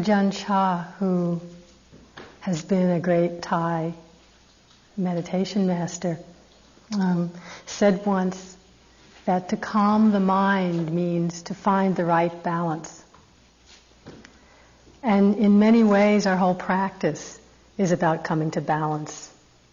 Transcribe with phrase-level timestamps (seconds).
[0.00, 1.42] Ajahn Chah, who
[2.40, 3.92] has been a great Thai
[4.96, 6.18] meditation master,
[6.98, 7.30] um,
[7.66, 8.56] said once
[9.26, 13.04] that to calm the mind means to find the right balance.
[15.02, 17.38] And in many ways, our whole practice
[17.76, 19.30] is about coming to balance.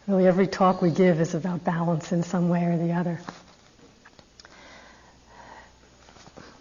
[0.08, 3.22] Really, every talk we give is about balance in some way or the other.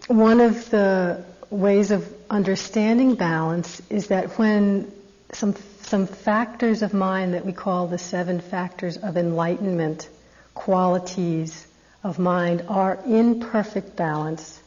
[0.07, 4.91] One of the ways of understanding balance is that when
[5.31, 10.09] some, some factors of mind that we call the seven factors of enlightenment,
[10.53, 11.67] qualities
[12.03, 14.61] of mind, are in perfect balance,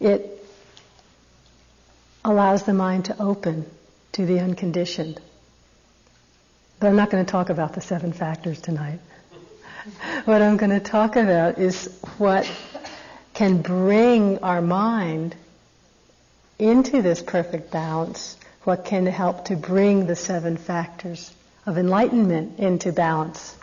[0.00, 0.44] it
[2.24, 3.64] allows the mind to open
[4.12, 5.20] to the unconditioned.
[6.78, 9.00] But I'm not going to talk about the seven factors tonight.
[10.24, 12.50] what I'm going to talk about is what
[13.32, 15.34] can bring our mind
[16.58, 21.32] into this perfect balance, what can help to bring the seven factors
[21.66, 23.56] of enlightenment into balance.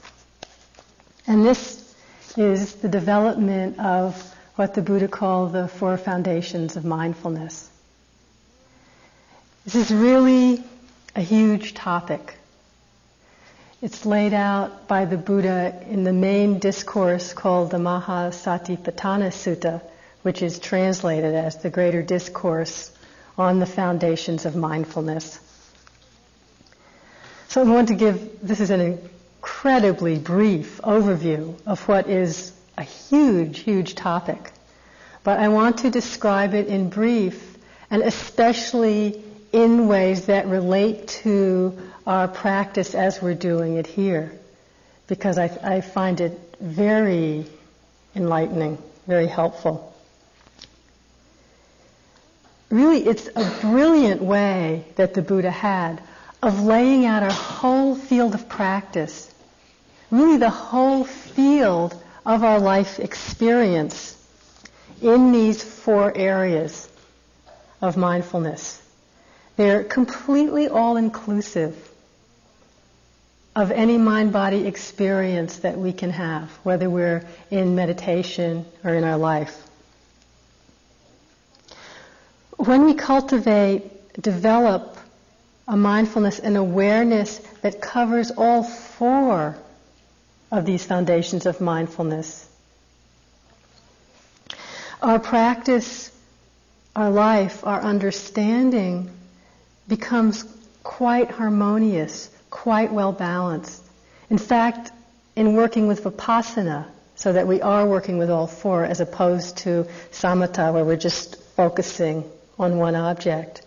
[1.28, 1.96] And this
[2.38, 7.70] is the development of what the Buddha called the four foundations of mindfulness.
[9.66, 10.64] This is really
[11.16, 12.36] a huge topic.
[13.82, 19.82] It's laid out by the Buddha in the main discourse called the Mahasatipatthana Sutta,
[20.24, 22.92] which is translated as the Greater Discourse
[23.38, 25.40] on the Foundations of Mindfulness.
[27.50, 32.84] So I want to give, this is an incredibly brief overview of what is a
[32.84, 34.52] huge, huge topic.
[35.24, 37.58] But I want to describe it in brief
[37.92, 44.32] and especially in ways that relate to our practice as we're doing it here,
[45.08, 47.46] because I, I find it very
[48.16, 49.93] enlightening, very helpful.
[52.74, 56.02] Really, it's a brilliant way that the Buddha had
[56.42, 59.32] of laying out a whole field of practice,
[60.10, 61.94] really the whole field
[62.26, 64.18] of our life experience
[65.04, 66.90] in these four areas
[67.80, 68.82] of mindfulness.
[69.56, 71.78] They're completely all inclusive
[73.56, 79.04] of any mind body experience that we can have, whether we're in meditation or in
[79.04, 79.62] our life.
[82.58, 84.98] When we cultivate, develop
[85.68, 89.58] a mindfulness and awareness that covers all four
[90.52, 92.48] of these foundations of mindfulness,
[95.02, 96.12] our practice,
[96.96, 99.10] our life, our understanding
[99.88, 100.46] becomes
[100.84, 103.84] quite harmonious quite well balanced.
[104.30, 104.92] In fact,
[105.36, 106.86] in working with vipassana,
[107.16, 111.36] so that we are working with all four as opposed to samatha where we're just
[111.56, 112.24] focusing
[112.60, 113.62] on one object.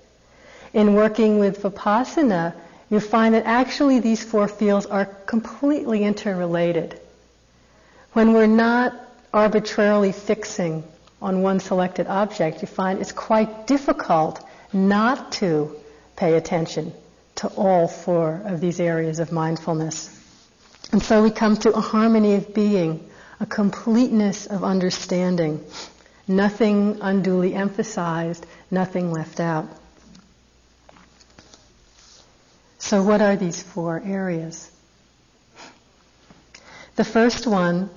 [0.72, 2.54] In working with vipassana,
[2.90, 7.00] you find that actually these four fields are completely interrelated.
[8.12, 8.94] When we're not
[9.32, 10.84] arbitrarily fixing
[11.20, 15.74] on one selected object, you find it's quite difficult not to
[16.16, 16.92] pay attention
[17.36, 20.12] to all four of these areas of mindfulness.
[20.92, 23.08] And so we come to a harmony of being,
[23.40, 25.62] a completeness of understanding,
[26.28, 29.66] nothing unduly emphasized, nothing left out.
[32.78, 34.70] So what are these four areas?
[36.96, 37.90] The first one,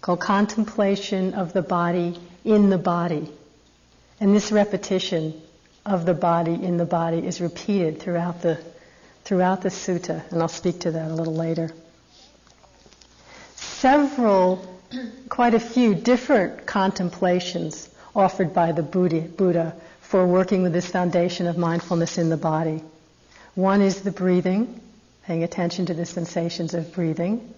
[0.00, 3.30] called contemplation of the body in the body.
[4.18, 5.40] And this repetition
[5.84, 8.58] of the body in the body is repeated throughout the,
[9.24, 11.70] throughout the sutta, and I'll speak to that a little later.
[13.56, 14.79] Several,
[15.28, 21.56] quite a few different contemplations offered by the Buddha, for working with this foundation of
[21.56, 22.82] mindfulness in the body.
[23.54, 24.80] One is the breathing,
[25.24, 27.54] paying attention to the sensations of breathing.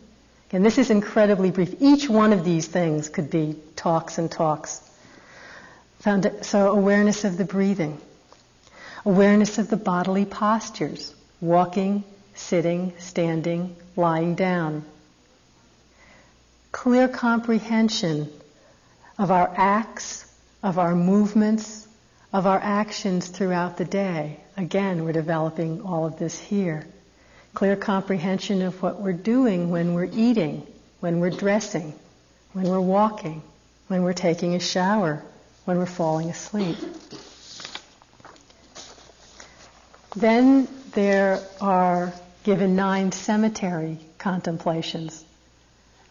[0.53, 1.77] And this is incredibly brief.
[1.81, 4.83] Each one of these things could be talks and talks.
[6.43, 7.99] So awareness of the breathing.
[9.07, 12.05] Awareness of the bodily postures, walking,
[12.35, 14.85] sitting, standing, lying down.
[16.73, 18.33] Clear comprehension
[19.19, 20.25] of our acts,
[20.63, 21.87] of our movements,
[22.33, 24.41] of our actions throughout the day.
[24.57, 26.87] Again, we're developing all of this here.
[27.55, 30.67] Clear comprehension of what we're doing when we're eating,
[31.01, 31.93] when we're dressing,
[32.55, 33.43] when we're walking,
[33.89, 35.23] when we're taking a shower,
[35.67, 36.79] when we're falling asleep.
[40.17, 42.13] Then there are
[42.45, 45.25] given nine cemetery contemplations,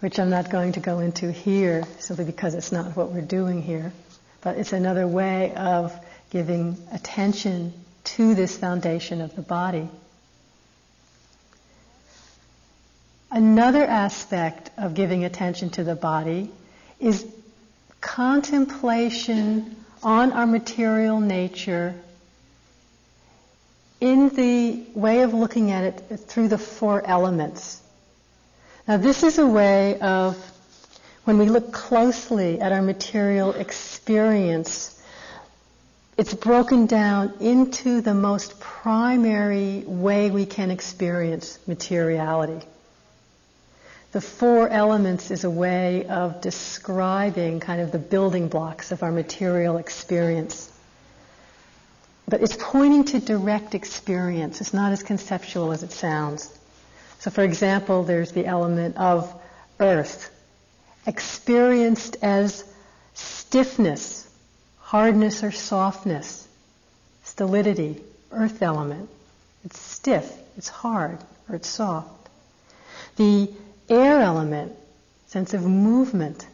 [0.02, 3.62] which I'm not going to go into here simply because it's not what we're doing
[3.62, 3.94] here.
[4.42, 5.94] But it's another way of
[6.32, 7.72] giving attention
[8.04, 9.88] to this foundation of the body.
[13.30, 16.52] Another aspect of giving attention to the body
[17.00, 17.26] is
[18.02, 21.94] contemplation on our material nature
[24.00, 27.80] in the way of looking at it through the four elements.
[28.92, 30.36] Now, this is a way of,
[31.24, 35.02] when we look closely at our material experience,
[36.18, 42.68] it's broken down into the most primary way we can experience materiality.
[44.12, 49.12] The four elements is a way of describing kind of the building blocks of our
[49.14, 50.70] material experience.
[52.28, 54.60] But it's pointing to direct experience.
[54.60, 56.58] It's not as conceptual as it sounds.
[57.22, 59.32] So, for example, there's the element of
[59.80, 60.32] earth,
[61.06, 62.64] experienced as
[63.14, 64.28] stiffness,
[64.80, 66.48] hardness or softness,
[67.24, 68.02] stolidity,
[68.32, 69.08] earth element.
[69.64, 72.28] It's stiff, it's hard, or it's soft.
[73.18, 73.52] The
[73.88, 74.72] air element,
[75.28, 76.48] sense of movement,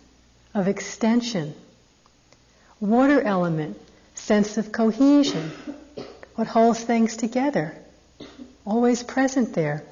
[0.54, 1.56] of extension.
[2.82, 3.80] Water element,
[4.16, 5.50] sense of cohesion,
[6.36, 7.74] what holds things together,
[8.66, 9.86] always present there.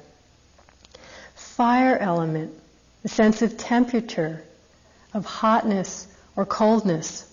[1.56, 2.52] Fire element,
[3.02, 4.42] the sense of temperature,
[5.14, 6.06] of hotness
[6.36, 7.24] or coldness.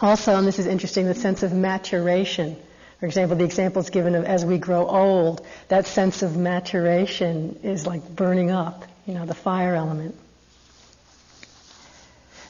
[0.00, 2.56] Also, and this is interesting, the sense of maturation.
[2.98, 7.60] For example, the example is given of as we grow old, that sense of maturation
[7.62, 10.16] is like burning up, you know, the fire element.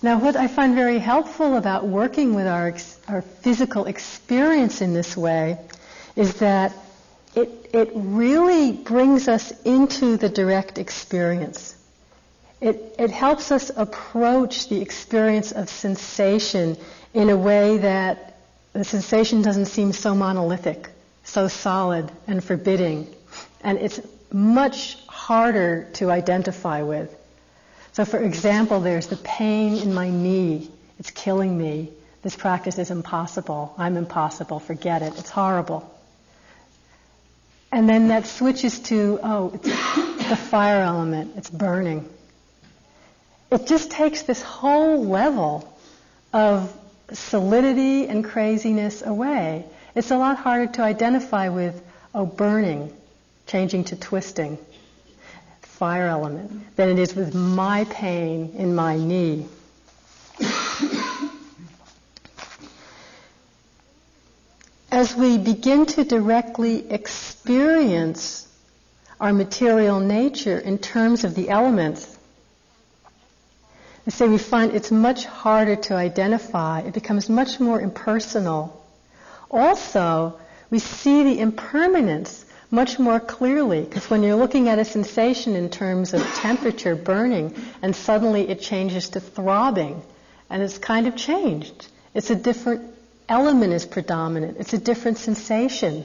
[0.00, 2.74] Now, what I find very helpful about working with our,
[3.06, 5.58] our physical experience in this way
[6.16, 6.72] is that
[7.36, 11.76] it, it really brings us into the direct experience.
[12.62, 16.78] It, it helps us approach the experience of sensation
[17.12, 18.38] in a way that
[18.72, 20.88] the sensation doesn't seem so monolithic,
[21.24, 23.06] so solid and forbidding.
[23.60, 24.00] And it's
[24.32, 27.14] much harder to identify with.
[27.92, 30.70] So, for example, there's the pain in my knee.
[30.98, 31.90] It's killing me.
[32.22, 33.74] This practice is impossible.
[33.76, 34.58] I'm impossible.
[34.58, 35.18] Forget it.
[35.18, 35.92] It's horrible.
[37.76, 41.34] And then that switches to, oh, it's the fire element.
[41.36, 42.08] It's burning.
[43.52, 45.78] It just takes this whole level
[46.32, 46.74] of
[47.12, 49.66] solidity and craziness away.
[49.94, 51.78] It's a lot harder to identify with,
[52.14, 52.96] oh, burning,
[53.46, 54.56] changing to twisting
[55.60, 59.46] fire element than it is with my pain in my knee.
[64.96, 68.48] As we begin to directly experience
[69.20, 72.16] our material nature in terms of the elements,
[74.06, 76.80] I say we find it's much harder to identify.
[76.80, 78.82] It becomes much more impersonal.
[79.50, 80.40] Also,
[80.70, 85.68] we see the impermanence much more clearly because when you're looking at a sensation in
[85.68, 90.02] terms of temperature burning and suddenly it changes to throbbing
[90.48, 91.88] and it's kind of changed.
[92.14, 92.95] It's a different
[93.28, 94.58] element is predominant.
[94.58, 96.04] It's a different sensation.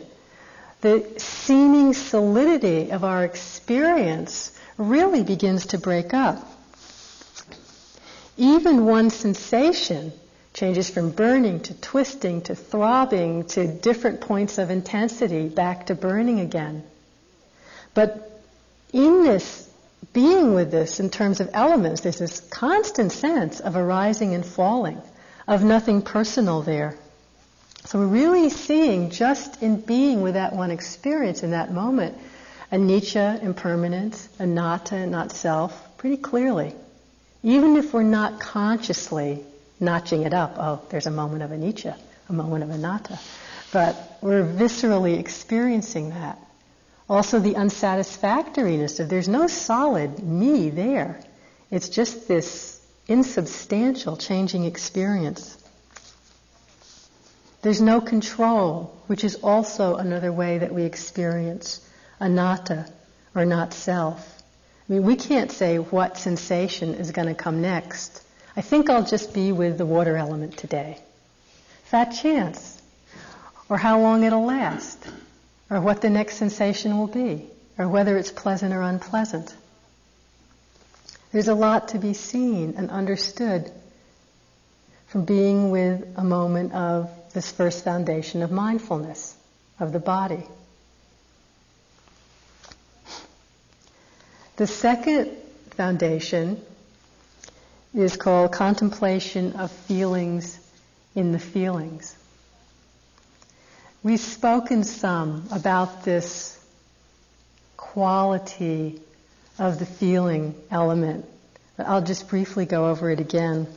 [0.81, 6.47] The seeming solidity of our experience really begins to break up.
[8.37, 10.11] Even one sensation
[10.53, 16.39] changes from burning to twisting to throbbing to different points of intensity back to burning
[16.39, 16.83] again.
[17.93, 18.41] But
[18.91, 19.69] in this,
[20.13, 25.01] being with this in terms of elements, there's this constant sense of arising and falling,
[25.47, 26.97] of nothing personal there.
[27.91, 32.17] So we're really seeing just in being with that one experience in that moment,
[32.71, 36.73] anicca, impermanence, anatta, not self, pretty clearly.
[37.43, 39.43] Even if we're not consciously
[39.81, 40.55] notching it up.
[40.57, 41.97] Oh, there's a moment of anicca,
[42.29, 43.19] a moment of anatta.
[43.73, 46.39] But we're viscerally experiencing that.
[47.09, 51.19] Also, the unsatisfactoriness of there's no solid me there.
[51.69, 55.57] It's just this insubstantial changing experience.
[57.61, 61.79] There's no control, which is also another way that we experience
[62.19, 62.87] anatta
[63.35, 64.41] or not self.
[64.89, 68.23] I mean, we can't say what sensation is going to come next.
[68.55, 70.97] I think I'll just be with the water element today.
[71.85, 72.81] Fat chance.
[73.69, 74.97] Or how long it'll last.
[75.69, 77.45] Or what the next sensation will be.
[77.77, 79.55] Or whether it's pleasant or unpleasant.
[81.31, 83.71] There's a lot to be seen and understood
[85.07, 89.35] from being with a moment of this first foundation of mindfulness
[89.79, 90.43] of the body.
[94.57, 95.31] The second
[95.71, 96.61] foundation
[97.93, 100.59] is called contemplation of feelings
[101.15, 102.15] in the feelings.
[104.03, 106.57] we've spoken some about this
[107.77, 109.01] quality
[109.59, 111.25] of the feeling element.
[111.75, 113.67] But I'll just briefly go over it again.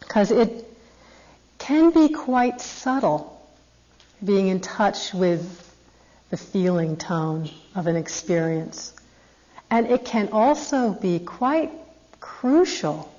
[0.00, 0.65] Because it
[1.66, 3.44] can be quite subtle,
[4.24, 5.42] being in touch with
[6.30, 8.94] the feeling tone of an experience.
[9.68, 11.72] And it can also be quite
[12.20, 13.12] crucial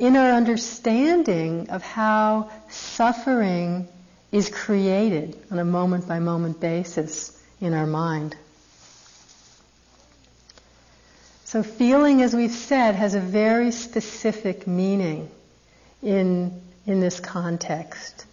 [0.00, 3.86] in our understanding of how suffering
[4.32, 8.34] is created on a moment by moment basis in our mind.
[11.44, 15.30] So feeling, as we've said, has a very specific meaning
[16.02, 18.26] in, in this context.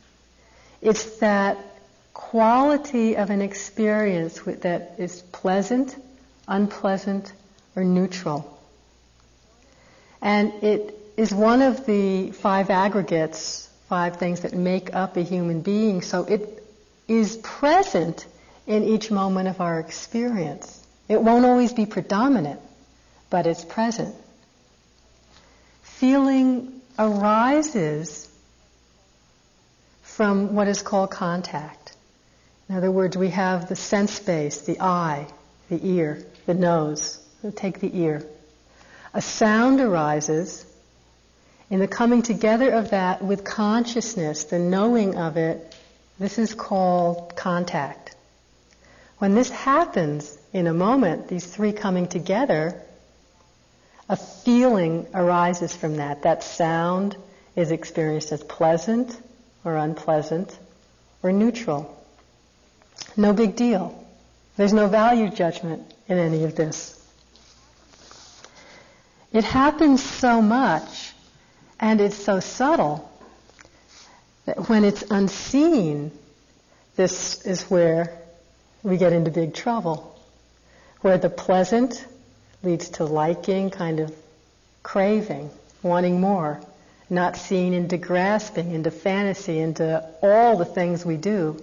[0.81, 1.57] It's that
[2.13, 5.95] quality of an experience that is pleasant,
[6.47, 7.31] unpleasant,
[7.75, 8.59] or neutral.
[10.21, 15.61] And it is one of the five aggregates, five things that make up a human
[15.61, 16.63] being, so it
[17.07, 18.25] is present
[18.67, 20.85] in each moment of our experience.
[21.09, 22.59] It won't always be predominant,
[23.29, 24.15] but it's present.
[25.81, 28.30] Feeling arises
[30.21, 31.95] from what is called contact.
[32.69, 35.25] In other words, we have the sense base, the eye,
[35.67, 37.17] the ear, the nose.
[37.41, 38.23] We'll take the ear.
[39.15, 40.63] A sound arises
[41.71, 45.75] in the coming together of that with consciousness, the knowing of it.
[46.19, 48.15] This is called contact.
[49.17, 52.79] When this happens in a moment, these three coming together,
[54.07, 56.21] a feeling arises from that.
[56.21, 57.17] That sound
[57.55, 59.19] is experienced as pleasant
[59.63, 60.57] or unpleasant
[61.23, 61.97] or neutral.
[63.17, 63.97] No big deal.
[64.57, 66.97] There's no value judgment in any of this.
[69.31, 71.13] It happens so much
[71.79, 73.09] and it's so subtle
[74.45, 76.11] that when it's unseen,
[76.95, 78.17] this is where
[78.83, 80.19] we get into big trouble.
[81.01, 82.05] Where the pleasant
[82.61, 84.13] leads to liking, kind of
[84.83, 85.49] craving,
[85.81, 86.61] wanting more,
[87.11, 91.61] not seeing into grasping, into fantasy, into all the things we do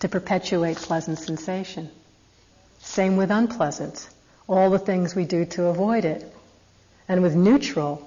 [0.00, 1.88] to perpetuate pleasant sensation.
[2.80, 4.10] Same with unpleasant,
[4.48, 6.24] all the things we do to avoid it.
[7.06, 8.04] And with neutral,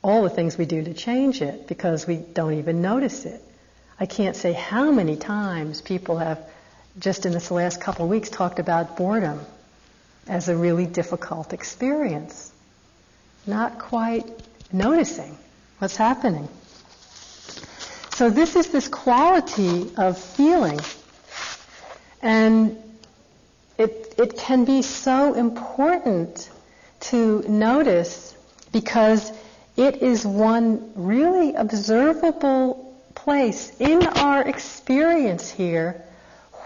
[0.00, 3.42] all the things we do to change it because we don't even notice it.
[3.98, 6.38] I can't say how many times people have,
[7.00, 9.40] just in this last couple of weeks, talked about boredom
[10.28, 12.52] as a really difficult experience.
[13.44, 14.24] Not quite
[14.72, 15.36] noticing
[15.78, 16.48] what's happening.
[18.14, 20.80] So this is this quality of feeling.
[22.20, 22.76] And
[23.78, 26.50] it, it can be so important
[27.00, 28.36] to notice
[28.72, 29.30] because
[29.76, 36.02] it is one really observable place in our experience here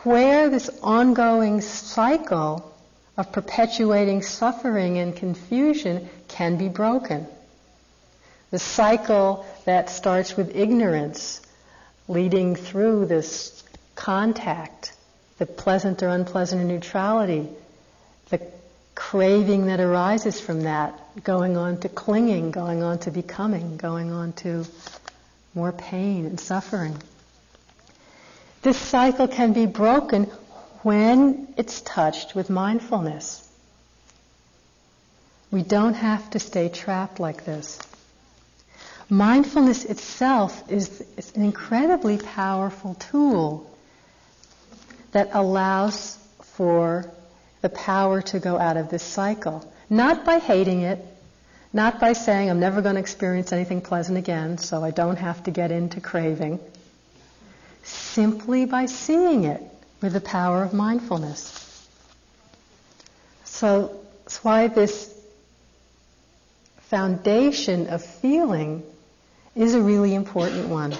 [0.04, 2.75] where this ongoing cycle
[3.16, 7.26] of perpetuating suffering and confusion can be broken.
[8.53, 11.41] The cycle that starts with ignorance
[12.07, 14.93] leading through this contact,
[15.39, 17.49] the pleasant or unpleasant or neutrality,
[18.29, 18.43] the
[18.95, 24.35] craving that arises from that, going on to clinging, going on to becoming, going on
[24.35, 24.67] to
[25.55, 26.99] more pain and suffering.
[28.61, 30.25] This cycle can be broken
[30.83, 33.49] when it's touched with mindfulness.
[35.51, 37.79] We don't have to stay trapped like this.
[39.12, 43.71] Mindfulness itself is, is an incredibly powerful tool
[45.11, 47.12] that allows for
[47.61, 49.71] the power to go out of this cycle.
[49.90, 51.04] Not by hating it,
[51.75, 55.45] not by saying, I'm never going to experience anything pleasant again, so I don't have
[55.45, 56.59] to get into craving.
[57.83, 59.62] Simply by seeing it
[60.00, 61.87] with the power of mindfulness.
[63.45, 65.14] So that's why this
[66.88, 68.85] foundation of feeling
[69.55, 70.95] is a really important one.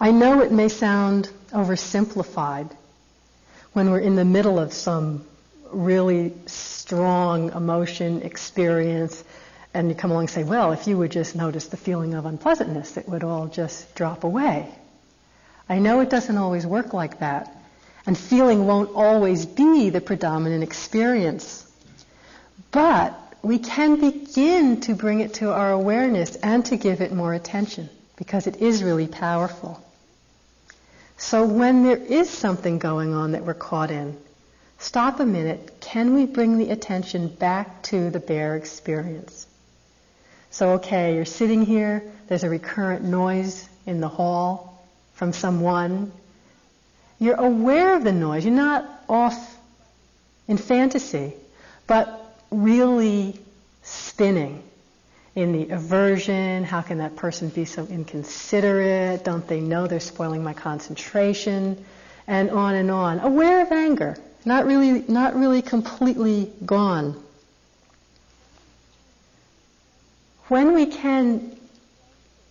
[0.00, 2.70] I know it may sound oversimplified
[3.72, 5.24] when we're in the middle of some
[5.70, 9.22] really strong emotion experience
[9.74, 12.24] and you come along and say, well, if you would just notice the feeling of
[12.24, 14.68] unpleasantness, it would all just drop away.
[15.68, 17.54] I know it doesn't always work like that.
[18.06, 21.70] And feeling won't always be the predominant experience.
[22.70, 27.34] But we can begin to bring it to our awareness and to give it more
[27.34, 29.82] attention because it is really powerful.
[31.16, 34.16] So when there is something going on that we're caught in,
[34.78, 35.80] stop a minute.
[35.80, 39.46] Can we bring the attention back to the bare experience?
[40.50, 46.12] So, okay, you're sitting here, there's a recurrent noise in the hall from someone,
[47.18, 48.44] you're aware of the noise.
[48.44, 49.56] You're not off
[50.46, 51.34] in fantasy,
[51.86, 52.17] but
[52.50, 53.38] really
[53.82, 54.62] spinning
[55.34, 56.64] in the aversion.
[56.64, 59.24] How can that person be so inconsiderate?
[59.24, 61.84] Don't they know they're spoiling my concentration?
[62.26, 63.20] And on and on.
[63.20, 67.22] Aware of anger, not really, not really completely gone.
[70.48, 71.56] When we can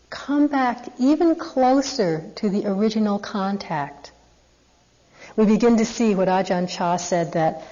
[0.09, 4.11] come back even closer to the original contact,
[5.35, 7.63] we begin to see what Ajahn Chah said that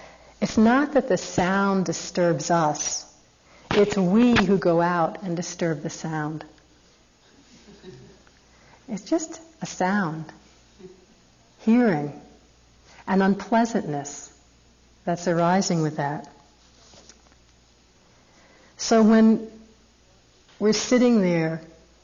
[0.42, 3.06] it's not that the sound disturbs us,
[3.72, 6.46] it's we who go out and disturb the sound.
[8.88, 10.25] It's just a sound,
[11.62, 12.13] hearing,
[13.08, 14.32] An unpleasantness
[15.06, 16.27] that's arising with that.
[18.77, 19.48] So when
[20.60, 21.62] we're sitting there,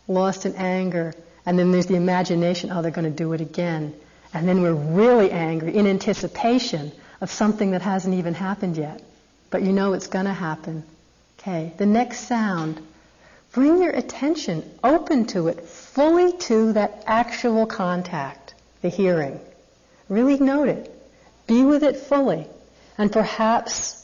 [0.08, 1.14] lost in anger,
[1.46, 3.94] and then there's the imagination, oh, they're going to do it again.
[4.34, 9.02] And then we're really angry in anticipation of something that hasn't even happened yet.
[9.52, 10.84] But you know it's going to happen.
[11.40, 12.82] Okay, the next sound.
[13.54, 19.40] Bring your attention open to it, fully to that actual contact, the hearing.
[20.10, 20.92] Really note it.
[21.48, 22.48] Be with it fully.
[22.98, 23.98] And perhaps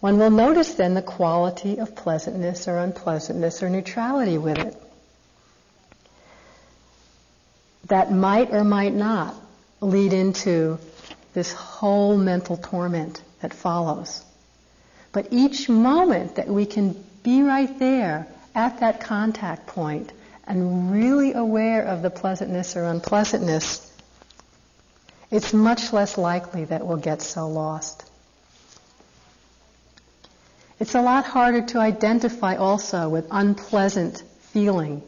[0.00, 4.76] one will notice then the quality of pleasantness or unpleasantness or neutrality with it.
[7.86, 9.34] That might or might not
[9.80, 10.78] lead into
[11.34, 14.24] this whole mental torment that follows.
[15.12, 20.12] But each moment that we can be right there at that contact point
[20.46, 23.90] and really aware of the pleasantness or unpleasantness,
[25.30, 28.04] it's much less likely that we'll get so lost.
[30.78, 35.02] It's a lot harder to identify also with unpleasant feeling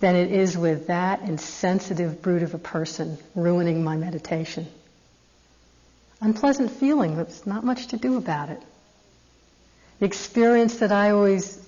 [0.00, 4.66] than it is with that insensitive brute of a person ruining my meditation.
[6.22, 8.62] Unpleasant feeling, there's not much to do about it.
[9.98, 11.58] The experience that I always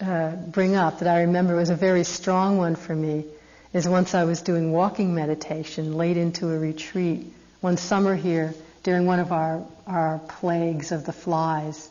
[0.00, 3.24] uh, bring up, that I remember was a very strong one for me,
[3.72, 9.06] is once I was doing walking meditation late into a retreat one summer here during
[9.06, 11.88] one of our, our plagues of the flies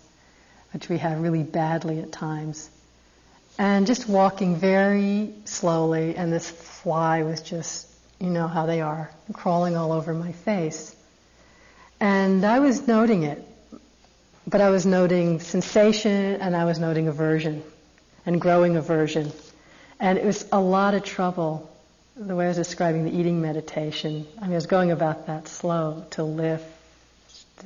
[0.74, 2.70] which we have really badly at times.
[3.58, 7.88] And just walking very slowly, and this fly was just,
[8.20, 10.96] you know how they are, crawling all over my face.
[12.00, 13.44] And I was noting it,
[14.48, 17.64] but I was noting sensation and I was noting aversion
[18.26, 19.32] and growing aversion.
[20.00, 21.70] And it was a lot of trouble,
[22.16, 24.26] the way I was describing the eating meditation.
[24.38, 26.66] I mean, I was going about that slow to lift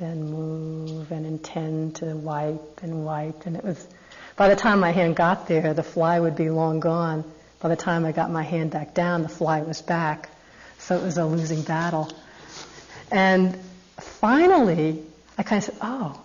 [0.00, 3.46] and move and intend to wipe and wipe.
[3.46, 3.86] And it was,
[4.34, 7.24] by the time my hand got there, the fly would be long gone.
[7.60, 10.28] By the time I got my hand back down, the fly was back.
[10.78, 12.12] So it was a losing battle.
[13.12, 13.56] And
[14.00, 15.02] finally,
[15.36, 16.20] I kind of said, oh,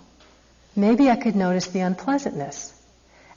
[0.75, 2.73] maybe I could notice the unpleasantness.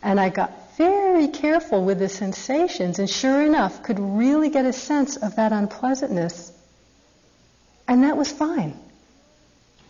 [0.03, 4.73] And I got very careful with the sensations, and sure enough, could really get a
[4.73, 6.53] sense of that unpleasantness.
[7.87, 8.79] And that was fine.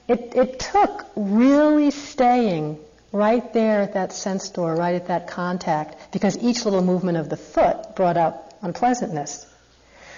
[0.08, 2.78] It, it took really staying
[3.12, 7.28] right there at that sense door, right at that contact, because each little movement of
[7.28, 9.46] the foot brought up unpleasantness.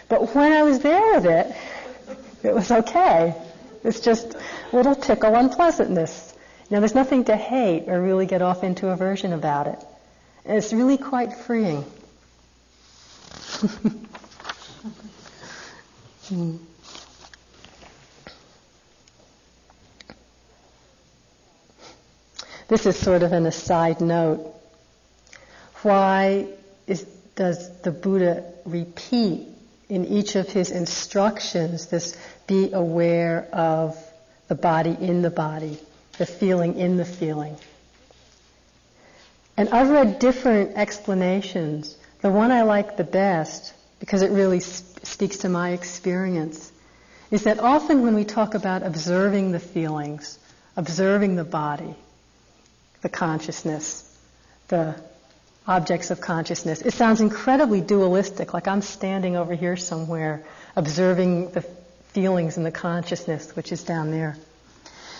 [0.08, 1.56] But when I was there with it,
[2.42, 3.34] it was okay.
[3.84, 6.34] It's just a little tickle unpleasantness.
[6.70, 9.84] Now, there's nothing to hate or really get off into aversion about it.
[10.46, 11.84] And it's really quite freeing.
[22.66, 24.52] This is sort of an aside note.
[25.82, 26.46] Why
[26.86, 27.02] is,
[27.36, 29.53] does the Buddha repeat
[29.88, 32.16] in each of his instructions this
[32.46, 33.96] be aware of
[34.48, 35.78] the body in the body,
[36.18, 37.56] the feeling in the feeling?
[39.56, 41.96] And I've read different explanations.
[42.20, 46.72] The one I like the best, because it really sp- speaks to my experience,
[47.30, 50.38] is that often when we talk about observing the feelings,
[50.76, 51.94] observing the body,
[53.02, 54.10] the consciousness,
[54.68, 54.96] the
[55.66, 56.82] objects of consciousness.
[56.82, 60.44] It sounds incredibly dualistic, like I'm standing over here somewhere
[60.76, 61.62] observing the
[62.12, 64.36] feelings and the consciousness which is down there.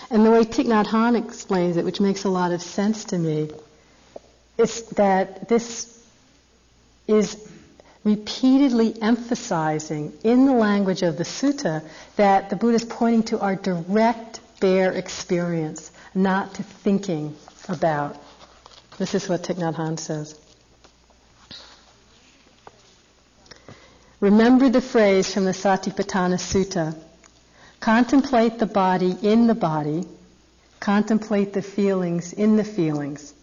[0.09, 3.17] And the way Thich Nhat Hanh explains it, which makes a lot of sense to
[3.17, 3.49] me,
[4.57, 5.91] is that this
[7.07, 7.51] is
[8.03, 11.83] repeatedly emphasizing in the language of the sutta
[12.17, 17.35] that the Buddha is pointing to our direct, bare experience, not to thinking
[17.67, 18.15] about.
[18.97, 20.39] This is what Thich Nhat Hanh says.
[24.25, 26.95] remember the phrase from the Satipatthana Sutta.
[27.79, 30.05] Contemplate the body in the body.
[30.79, 33.33] Contemplate the feelings in the feelings.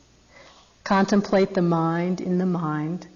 [0.82, 3.06] Contemplate the mind in the mind.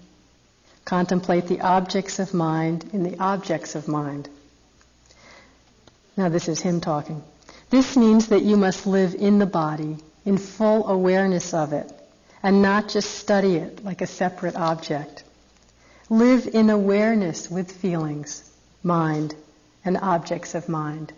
[0.85, 4.29] Contemplate the objects of mind in the objects of mind.
[6.15, 7.23] Now this is him talking.
[7.69, 11.91] This means that you must live in the body, in full awareness of it,
[12.47, 15.25] and not just study it like a separate object.
[16.09, 18.49] Live in awareness with feelings,
[18.81, 19.35] mind,
[19.83, 21.11] and objects of mind.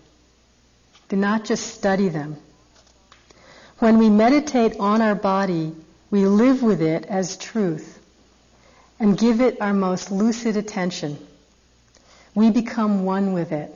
[1.08, 2.38] Do not just study them.
[3.78, 5.76] When we meditate on our body,
[6.10, 8.00] we live with it as truth
[9.00, 11.15] and give it our most lucid attention.
[12.34, 13.70] We become one with it.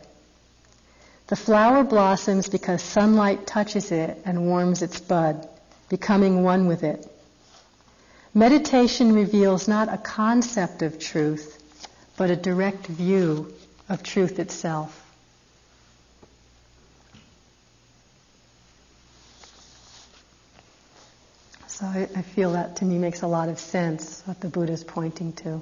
[1.27, 5.47] The flower blossoms because sunlight touches it and warms its bud,
[5.89, 7.07] becoming one with it.
[8.35, 11.61] Meditation reveals not a concept of truth,
[12.17, 13.53] but a direct view
[13.89, 14.99] of truth itself.
[21.67, 24.73] So I, I, feel that to me makes a lot of sense, what the Buddha
[24.73, 25.61] is pointing to.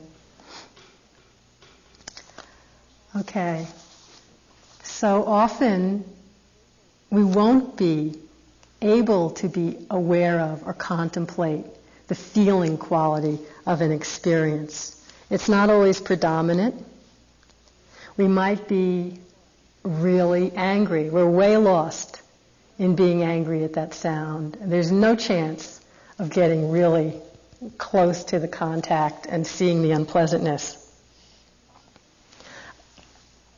[3.17, 3.67] Okay.
[4.83, 6.05] So often
[7.09, 8.17] we won't be
[8.81, 11.65] able to be aware of or contemplate
[12.11, 15.01] the feeling quality of an experience.
[15.29, 16.85] It's not always predominant.
[18.17, 19.21] We might be
[19.83, 21.09] really angry.
[21.09, 22.21] We're way lost
[22.77, 24.57] in being angry at that sound.
[24.59, 25.79] There's no chance
[26.19, 27.13] of getting really
[27.77, 30.93] close to the contact and seeing the unpleasantness.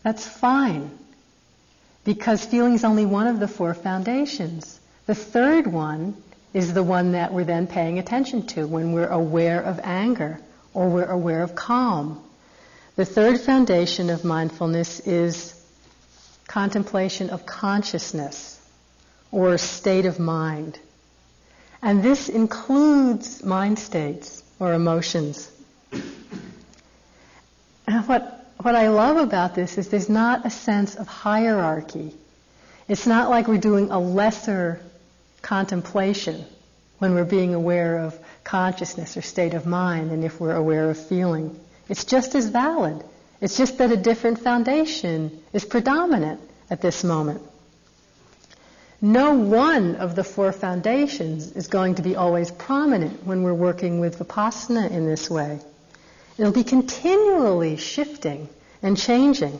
[0.04, 0.96] That's fine
[2.04, 4.80] because feeling is only one of the four foundations.
[5.08, 6.22] The third one
[6.54, 10.40] is the one that we're then paying attention to when we're aware of anger
[10.74, 12.24] or we're aware of calm.
[12.96, 15.60] The third foundation of mindfulness is
[16.48, 18.60] contemplation of consciousness
[19.32, 20.78] or state of mind.
[21.82, 25.50] And this includes mind states or emotions.
[27.88, 32.14] And what what I love about this is there's not a sense of hierarchy.
[32.88, 34.80] It's not like we're doing a lesser
[35.44, 36.44] contemplation
[36.98, 40.98] when we're being aware of consciousness or state of mind than if we're aware of
[40.98, 41.60] feeling.
[41.90, 43.04] It's just as valid.
[43.42, 47.42] It's just that a different foundation is predominant at this moment.
[49.02, 54.00] No one of the four foundations is going to be always prominent when we're working
[54.00, 55.60] with Vipassana in this way.
[56.38, 58.48] It'll be continually shifting
[58.82, 59.60] and changing.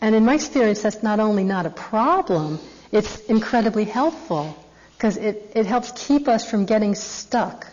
[0.00, 2.58] And in my experience, that's not only not a problem,
[2.94, 4.56] it's incredibly helpful
[4.92, 7.66] because it, it helps keep us from getting stuck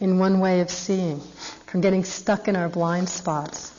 [0.00, 1.18] in one way of seeing,
[1.64, 3.72] from getting stuck in our blind spots.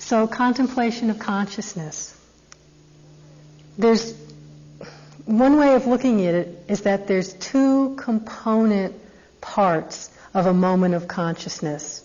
[0.00, 2.12] So, contemplation of consciousness.
[3.78, 4.12] There's
[5.26, 8.96] one way of looking at it is that there's two component
[9.40, 12.02] parts of a moment of consciousness.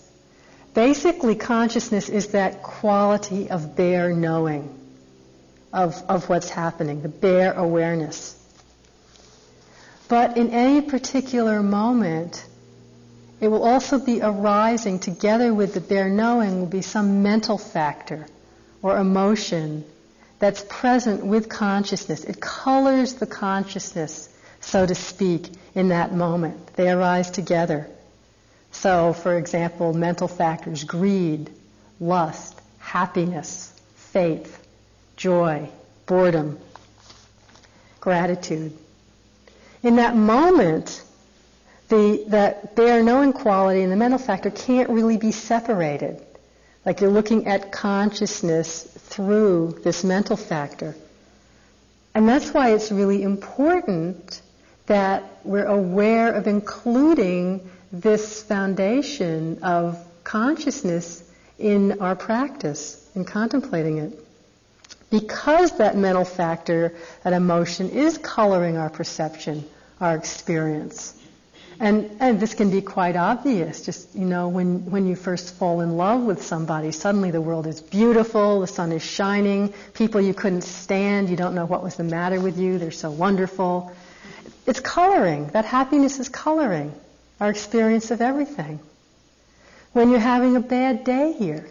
[0.74, 4.78] Basically, consciousness is that quality of bare knowing
[5.72, 8.38] of, of what's happening, the bare awareness.
[10.08, 12.44] But in any particular moment,
[13.40, 18.26] it will also be arising together with the bare knowing will be some mental factor
[18.82, 19.84] or emotion
[20.38, 22.24] that's present with consciousness.
[22.24, 24.28] It colors the consciousness
[24.62, 26.74] so to speak, in that moment.
[26.74, 27.88] They arise together.
[28.70, 31.50] So, for example, mental factors greed,
[32.00, 34.61] lust, happiness, faith,
[35.16, 35.68] joy,
[36.06, 36.58] boredom,
[38.00, 38.76] gratitude.
[39.82, 41.02] In that moment,
[41.88, 46.22] the, that bare knowing quality and the mental factor can't really be separated.
[46.84, 50.96] Like you're looking at consciousness through this mental factor.
[52.14, 54.40] And that's why it's really important
[54.86, 61.22] that we're aware of including this foundation of consciousness
[61.58, 64.21] in our practice, in contemplating it.
[65.12, 69.68] Because that mental factor, that emotion, is coloring our perception,
[70.00, 71.14] our experience.
[71.78, 73.84] And, and this can be quite obvious.
[73.84, 77.66] Just, you know, when, when you first fall in love with somebody, suddenly the world
[77.66, 81.96] is beautiful, the sun is shining, people you couldn't stand, you don't know what was
[81.96, 83.92] the matter with you, they're so wonderful.
[84.66, 85.48] It's coloring.
[85.48, 86.94] That happiness is coloring
[87.38, 88.80] our experience of everything.
[89.92, 91.68] When you're having a bad day here,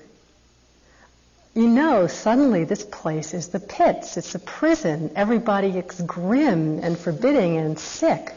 [1.53, 5.11] you know suddenly this place is the pits, it's a prison.
[5.15, 8.33] Everybody is grim and forbidding and sick.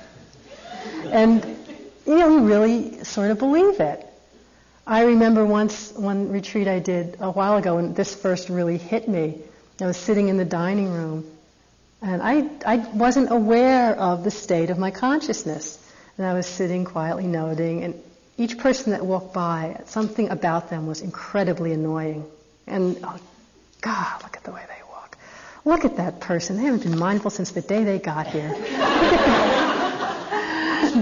[1.06, 1.44] And,
[2.06, 4.06] you know, you really sort of believe it.
[4.86, 9.08] I remember once one retreat I did a while ago, and this first really hit
[9.08, 9.40] me.
[9.80, 11.24] I was sitting in the dining room,
[12.02, 15.80] and I, I wasn't aware of the state of my consciousness.
[16.18, 18.00] And I was sitting quietly noting, and
[18.36, 22.24] each person that walked by, something about them was incredibly annoying.
[22.66, 23.18] And, oh,
[23.80, 25.18] God, look at the way they walk.
[25.64, 26.56] Look at that person.
[26.56, 28.48] They haven't been mindful since the day they got here.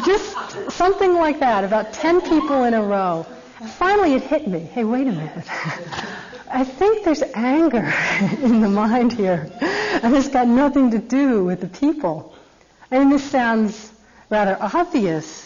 [0.05, 3.27] Just something like that, about 10 people in a row.
[3.79, 4.61] Finally, it hit me.
[4.61, 5.47] Hey, wait a minute.
[6.55, 7.93] I think there's anger
[8.43, 9.51] in the mind here,
[10.03, 12.35] and it's got nothing to do with the people.
[12.91, 13.91] And this sounds
[14.29, 15.42] rather obvious,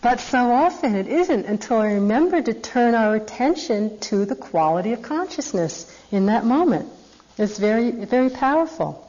[0.00, 4.92] but so often it isn't until we remember to turn our attention to the quality
[4.92, 6.88] of consciousness in that moment.
[7.36, 9.04] It's very, very powerful.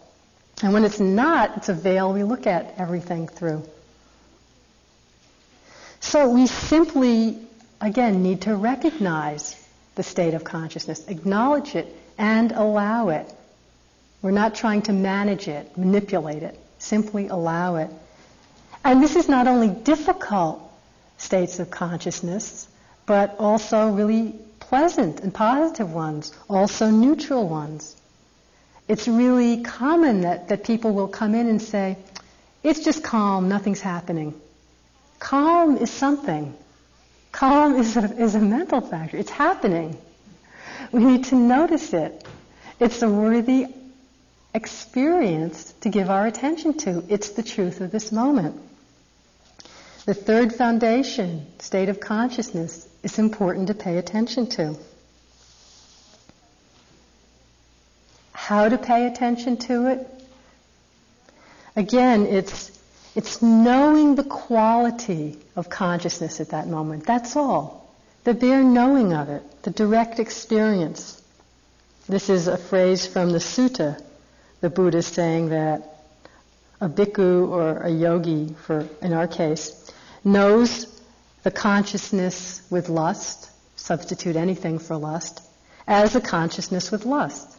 [0.63, 3.63] And when it's not, it's a veil we look at everything through.
[5.99, 7.37] So we simply,
[7.79, 9.55] again, need to recognize
[9.95, 13.31] the state of consciousness, acknowledge it, and allow it.
[14.21, 17.89] We're not trying to manage it, manipulate it, simply allow it.
[18.83, 20.68] And this is not only difficult
[21.19, 22.67] states of consciousness,
[23.05, 27.95] but also really pleasant and positive ones, also neutral ones.
[28.87, 31.97] It's really common that, that people will come in and say,
[32.63, 34.33] it's just calm, nothing's happening.
[35.19, 36.55] Calm is something.
[37.31, 39.17] Calm is a, is a mental factor.
[39.17, 39.97] It's happening.
[40.91, 42.25] We need to notice it.
[42.79, 43.67] It's a worthy
[44.53, 47.03] experience to give our attention to.
[47.09, 48.59] It's the truth of this moment.
[50.09, 54.75] The third foundation, state of consciousness, is important to pay attention to.
[58.31, 60.07] How to pay attention to it?
[61.75, 62.71] Again, it's
[63.13, 67.05] it's knowing the quality of consciousness at that moment.
[67.05, 67.93] That's all.
[68.23, 71.21] The bare knowing of it, the direct experience.
[72.07, 74.01] This is a phrase from the sutta.
[74.61, 75.99] The Buddha is saying that
[76.81, 79.78] a bhikkhu or a yogi, for in our case,
[80.23, 80.85] knows
[81.43, 85.41] the consciousness with lust, substitute anything for lust,
[85.87, 87.57] as a consciousness with lust.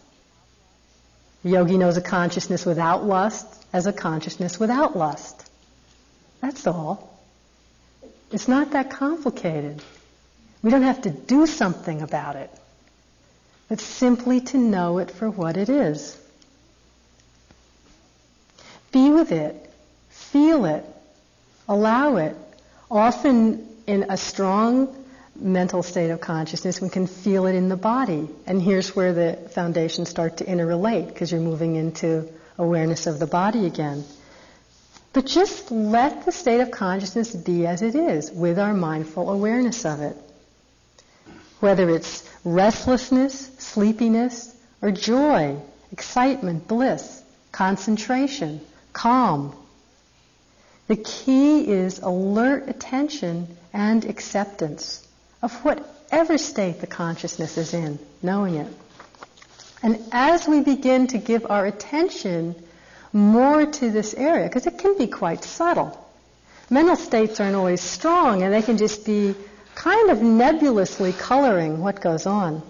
[1.42, 5.50] The yogi knows a consciousness without lust as a consciousness without lust.
[6.40, 7.18] That's all.
[8.30, 9.82] It's not that complicated.
[10.62, 12.50] We don't have to do something about it,
[13.70, 16.18] It's simply to know it for what it is.
[18.92, 19.72] Be with it,
[20.10, 20.84] feel it,
[21.68, 22.36] allow it.
[22.90, 24.96] Often in a strong
[25.36, 28.28] mental state of consciousness, we can feel it in the body.
[28.46, 33.26] And here's where the foundations start to interrelate because you're moving into awareness of the
[33.26, 34.04] body again.
[35.12, 39.84] But just let the state of consciousness be as it is with our mindful awareness
[39.84, 40.16] of it.
[41.58, 45.56] Whether it's restlessness, sleepiness, or joy,
[45.92, 47.22] excitement, bliss,
[47.52, 48.60] concentration,
[48.92, 49.54] calm.
[50.90, 55.06] The key is alert attention and acceptance
[55.40, 58.66] of whatever state the consciousness is in, knowing it.
[59.84, 62.56] And as we begin to give our attention
[63.12, 65.96] more to this area because it can be quite subtle.
[66.70, 69.36] Mental states aren't always strong and they can just be
[69.76, 72.62] kind of nebulously coloring what goes on.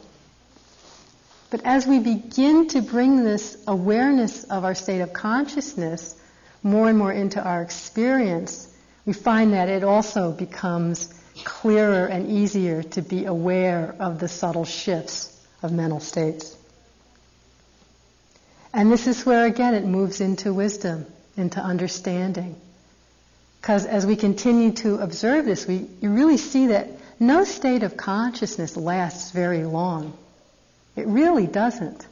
[1.48, 6.19] But as we begin to bring this awareness of our state of consciousness
[6.62, 8.68] more and more into our experience,
[9.06, 11.12] we find that it also becomes
[11.44, 16.56] clearer and easier to be aware of the subtle shifts of mental states.
[18.72, 22.60] And this is where, again, it moves into wisdom, into understanding.
[23.60, 27.96] Because as we continue to observe this, we, you really see that no state of
[27.96, 30.16] consciousness lasts very long.
[30.96, 32.06] It really doesn't.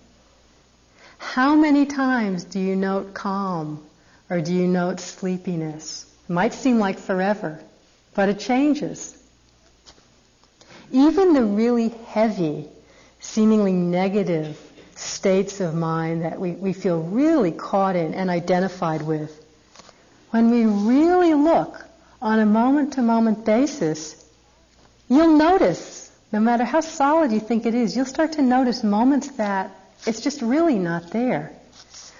[1.19, 3.88] How many times do you note calm
[4.31, 6.07] or do you note sleepiness?
[6.29, 7.61] It might seem like forever,
[8.15, 9.17] but it changes.
[10.91, 12.69] Even the really heavy,
[13.21, 14.59] seemingly negative
[14.97, 19.45] states of mind that we, we feel really caught in and identified with,
[20.31, 21.85] when we really look
[22.21, 24.25] on a moment to moment basis,
[25.09, 29.29] you'll notice, no matter how solid you think it is, you'll start to notice moments
[29.37, 29.71] that
[30.07, 31.53] it's just really not there.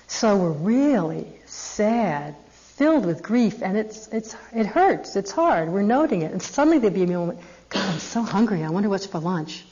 [0.07, 1.27] So we're really
[1.59, 2.35] sad,
[2.77, 6.79] filled with grief, and it's, it's, it hurts, it's hard, we're noting it, and suddenly
[6.79, 9.65] there'll be a moment, God, I'm so hungry, I wonder what's for lunch.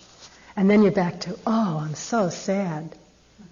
[0.56, 2.94] And then you're back to, oh, I'm so sad.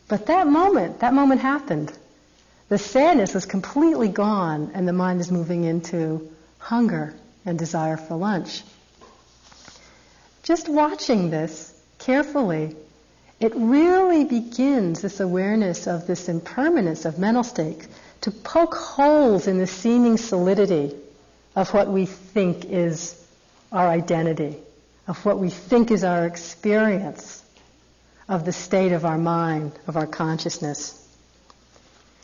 [0.09, 1.93] But that moment, that moment happened.
[2.69, 7.15] The sadness was completely gone, and the mind is moving into hunger
[7.47, 8.63] and desire for lunch.
[10.43, 12.75] just watching this carefully,
[13.41, 17.87] it really begins this awareness of this impermanence of mental states
[18.25, 20.95] to poke holes in the seeming solidity
[21.55, 23.23] of what we think is
[23.71, 24.57] our identity,
[25.07, 27.45] of what we think is our experience
[28.27, 31.07] of the state of our mind, of our consciousness.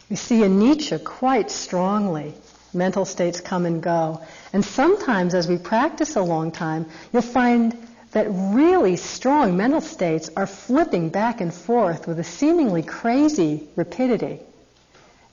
[0.09, 2.33] We see in Nietzsche quite strongly
[2.73, 4.23] mental states come and go.
[4.55, 7.77] And sometimes as we practice a long time, you'll find
[8.13, 14.41] that really strong mental states are flipping back and forth with a seemingly crazy rapidity.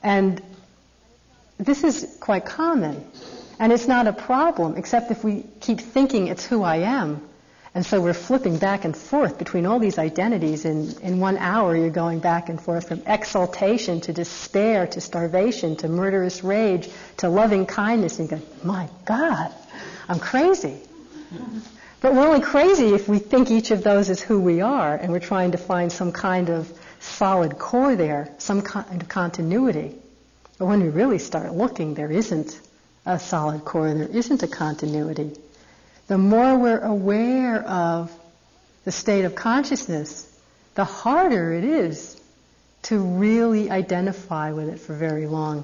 [0.04, 0.42] And
[1.58, 3.06] this is quite common.
[3.60, 7.28] And it's not a problem, except if we keep thinking it's who I am.
[7.74, 10.66] And so we're flipping back and forth between all these identities.
[10.66, 15.76] In, in one hour, you're going back and forth from exaltation to despair to starvation
[15.78, 18.20] to murderous rage to loving kindness.
[18.20, 19.54] And you go, my God,
[20.08, 20.80] I'm crazy.
[22.00, 25.12] But we're only crazy if we think each of those is who we are and
[25.12, 29.96] we're trying to find some kind of solid core there, some kind of continuity.
[30.58, 32.60] But when we really start looking, there isn't
[33.06, 35.38] a solid core, there isn't a continuity.
[36.08, 38.12] The more we're aware of
[38.84, 40.26] the state of consciousness,
[40.76, 42.20] the harder it is
[42.84, 45.64] to really identify with it for very long.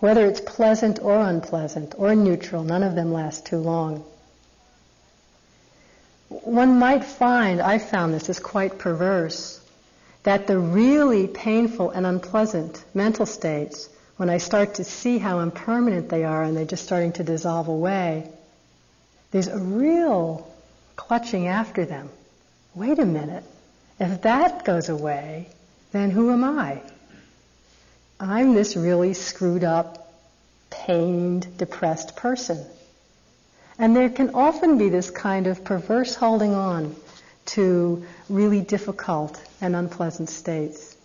[0.00, 4.04] Whether it's pleasant or unpleasant or neutral, none of them last too long.
[6.28, 9.60] One might find, I found this is quite perverse,
[10.22, 16.08] that the really painful and unpleasant mental states, when I start to see how impermanent
[16.08, 18.28] they are and they're just starting to dissolve away,
[19.30, 20.52] there's a real
[20.96, 22.10] clutching after them.
[22.74, 23.44] Wait a minute.
[24.00, 25.48] If that goes away,
[25.92, 26.80] then who am I?
[28.20, 30.12] I'm this really screwed up,
[30.70, 32.64] pained, depressed person.
[33.78, 36.96] And there can often be this kind of perverse holding on
[37.46, 40.96] to really difficult and unpleasant states.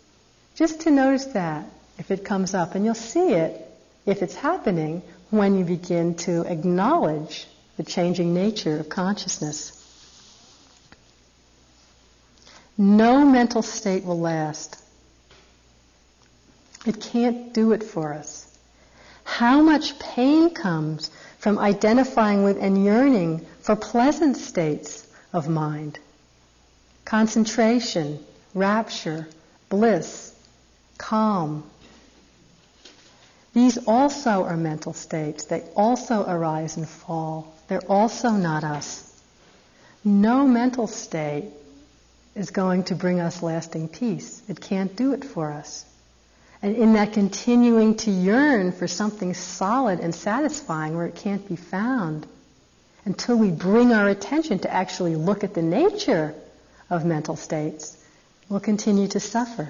[0.56, 1.66] Just to notice that
[1.98, 3.60] if it comes up, and you'll see it
[4.06, 9.80] if it's happening when you begin to acknowledge the changing nature of consciousness.
[12.78, 14.84] No mental state will last.
[16.86, 18.50] It can't do it for us.
[19.24, 26.00] How much pain comes from identifying with and yearning for pleasant states of mind.
[27.06, 28.20] Concentration,
[28.54, 29.28] rapture,
[29.70, 30.34] bliss,
[30.98, 31.64] calm.
[33.54, 35.46] These also are mental states.
[35.46, 37.54] They also arise and fall.
[37.68, 39.10] They're also not us.
[40.04, 41.46] No mental state
[42.36, 44.42] is going to bring us lasting peace.
[44.48, 45.86] It can't do it for us.
[46.62, 51.56] And in that continuing to yearn for something solid and satisfying where it can't be
[51.56, 52.26] found,
[53.06, 56.34] until we bring our attention to actually look at the nature
[56.90, 57.98] of mental states,
[58.54, 59.68] we'll continue to suffer.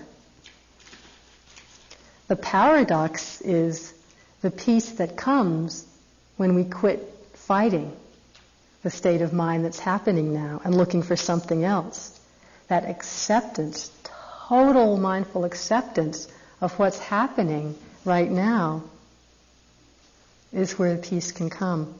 [2.27, 3.93] The paradox is
[4.41, 5.85] the peace that comes
[6.35, 6.99] when we quit
[7.33, 7.95] fighting
[8.81, 12.19] the state of mind that's happening now and looking for something else.
[12.67, 13.89] That acceptance,
[14.49, 16.27] total mindful acceptance
[16.59, 18.83] of what's happening right now
[20.51, 21.97] is where peace can come.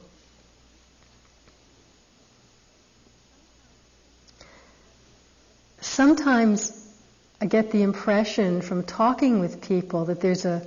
[5.94, 6.72] Sometimes
[7.40, 10.60] I get the impression from talking with people that there's a,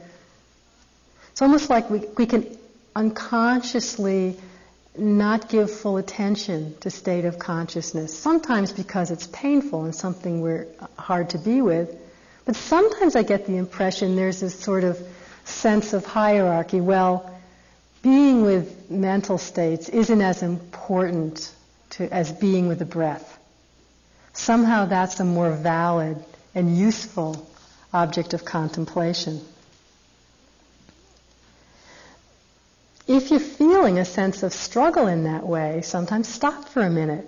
[1.31, 2.57] it's almost like we, we can
[2.95, 4.37] unconsciously
[4.97, 8.17] not give full attention to state of consciousness.
[8.17, 11.93] Sometimes because it's painful and something we're uh, hard to be with,
[12.45, 14.97] but sometimes I get the impression there's this sort of
[15.43, 16.79] sense of hierarchy.
[16.79, 17.29] Well,
[18.01, 21.51] being with mental states isn't as important
[21.89, 23.36] to, as being with the breath.
[24.37, 26.23] Somehow that's a more valid
[26.53, 27.49] and useful
[27.91, 29.41] object of contemplation.
[33.07, 37.27] If you're feeling a sense of struggle in that way, sometimes stop for a minute.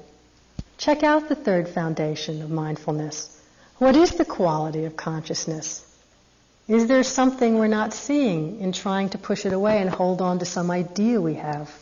[0.77, 3.41] Check out the third foundation of mindfulness.
[3.79, 5.83] What is the quality of consciousness?
[6.67, 10.39] Is there something we're not seeing in trying to push it away and hold on
[10.39, 11.73] to some idea we have?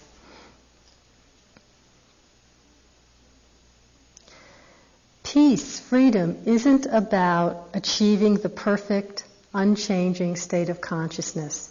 [5.34, 11.70] Peace, freedom, isn't about achieving the perfect, unchanging state of consciousness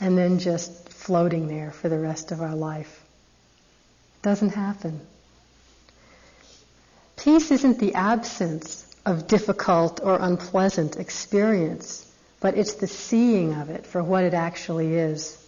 [0.00, 3.00] and then just floating there for the rest of our life.
[4.16, 5.00] It doesn't happen.
[7.16, 12.10] Peace isn't the absence of difficult or unpleasant experience,
[12.40, 15.38] but it's the seeing of it for what it actually is.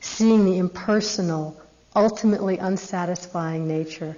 [0.00, 1.60] seeing the impersonal,
[1.96, 4.16] ultimately unsatisfying nature,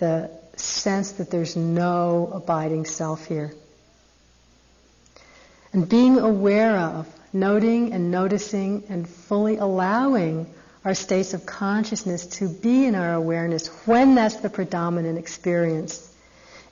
[0.00, 3.54] the sense that there's no abiding self here.
[5.72, 10.52] And being aware of, noting and noticing and fully allowing
[10.84, 16.12] our states of consciousness to be in our awareness when that's the predominant experience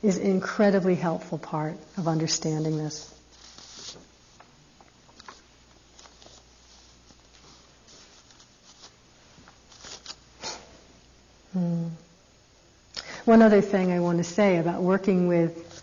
[0.02, 3.14] is an incredibly helpful part of understanding this.
[11.52, 11.88] Hmm.
[13.28, 15.82] One other thing I want to say about working with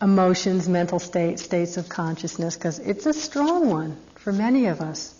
[0.00, 5.14] emotions, mental states, states of consciousness, because it's a strong one for many of us.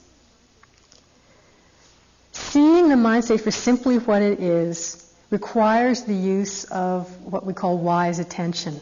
[2.32, 7.52] Seeing the mind state for simply what it is requires the use of what we
[7.52, 8.80] call wise attention.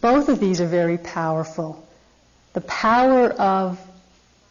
[0.00, 1.86] Both of these are very powerful.
[2.54, 3.80] The power of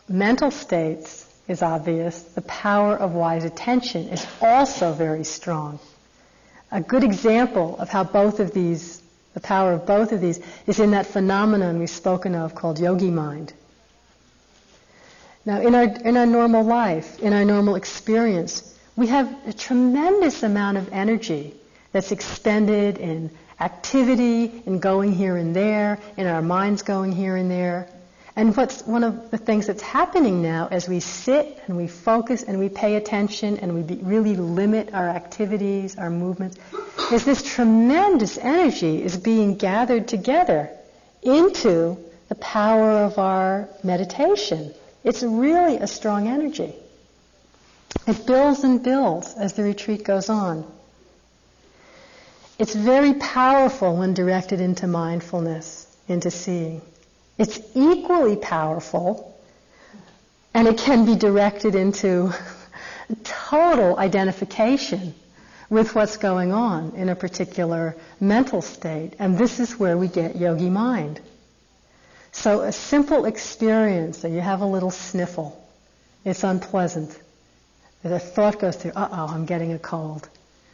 [0.07, 2.21] mental states is obvious.
[2.21, 5.79] The power of wise attention is also very strong.
[6.71, 9.01] A good example of how both of these,
[9.33, 13.11] the power of both of these, is in that phenomenon we've spoken of called yogi
[13.11, 13.53] mind.
[15.45, 20.43] Now, in our, in our normal life, in our normal experience, we have a tremendous
[20.43, 21.53] amount of energy
[21.93, 27.49] that's expended in activity, in going here and there, in our minds going here and
[27.49, 27.87] there.
[28.37, 32.43] And what's one of the things that's happening now as we sit and we focus
[32.43, 36.55] and we pay attention and we be, really limit our activities, our movements,
[37.11, 40.69] is this tremendous energy is being gathered together
[41.23, 41.97] into
[42.29, 44.71] the power of our meditation.
[45.03, 46.75] It's really a strong energy.
[48.05, 50.63] It builds and builds as the retreat goes on.
[52.59, 56.83] It's very powerful when directed into mindfulness, into seeing.
[57.37, 59.39] It's equally powerful,
[60.53, 62.33] and it can be directed into
[63.23, 65.13] total identification
[65.69, 69.13] with what's going on in a particular mental state.
[69.19, 71.19] And this is where we get yogi mind.
[72.31, 75.63] So a simple experience that you have a little sniffle,
[76.23, 77.17] it's unpleasant.
[78.03, 80.29] The thought goes through, uh-oh, I'm getting a cold.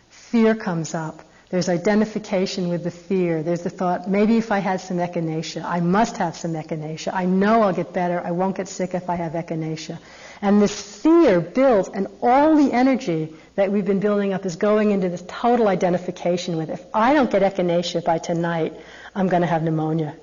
[0.09, 1.21] Fear comes up.
[1.53, 3.43] There's identification with the fear.
[3.43, 7.13] There's the thought, maybe if I had some echinacea, I must have some echinacea.
[7.13, 8.19] I know I'll get better.
[8.25, 9.99] I won't get sick if I have echinacea.
[10.41, 14.89] And this fear builds, and all the energy that we've been building up is going
[14.89, 18.73] into this total identification with, if I don't get echinacea by tonight,
[19.13, 20.15] I'm going to have pneumonia.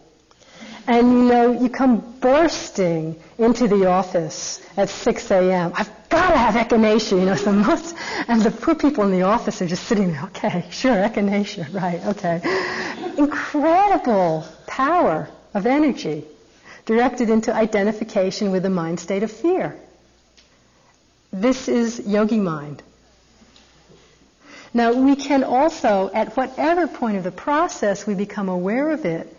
[0.87, 5.73] And you know, you come bursting into the office at 6 a.m.
[5.75, 7.95] I've got to have echinacea, you know, so most,
[8.29, 12.05] and the poor people in the office are just sitting there, okay, sure, echinacea, right,
[12.07, 12.41] okay.
[13.17, 16.25] Incredible power of energy
[16.87, 19.77] directed into identification with the mind state of fear.
[21.33, 22.83] This is yogi mind.
[24.73, 29.37] Now, we can also, at whatever point of the process we become aware of it,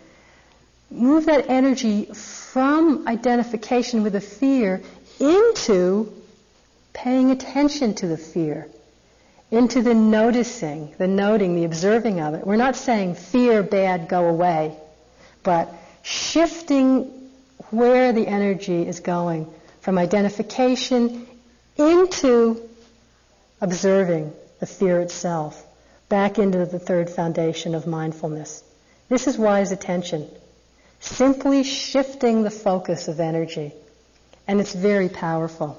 [0.92, 4.82] move that energy from identification with the fear
[5.18, 6.12] into
[6.92, 8.68] paying attention to the fear,
[9.50, 12.46] into the noticing, the noting, the observing of it.
[12.46, 14.76] We're not saying fear, bad, go away,
[15.42, 15.72] but
[16.02, 17.30] shifting
[17.70, 21.26] where the energy is going from identification
[21.76, 22.68] into
[23.60, 25.64] observing the fear itself,
[26.08, 28.62] back into the third foundation of mindfulness.
[29.08, 30.28] This is wise attention.
[31.02, 33.72] Simply shifting the focus of energy.
[34.48, 35.76] And it's very powerful.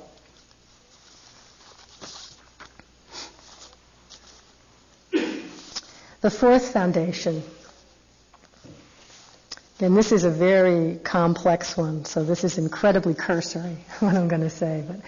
[6.21, 7.43] The fourth foundation,
[9.81, 14.41] and this is a very complex one, so this is incredibly cursory, what I'm going
[14.41, 14.85] to say.
[14.87, 15.01] But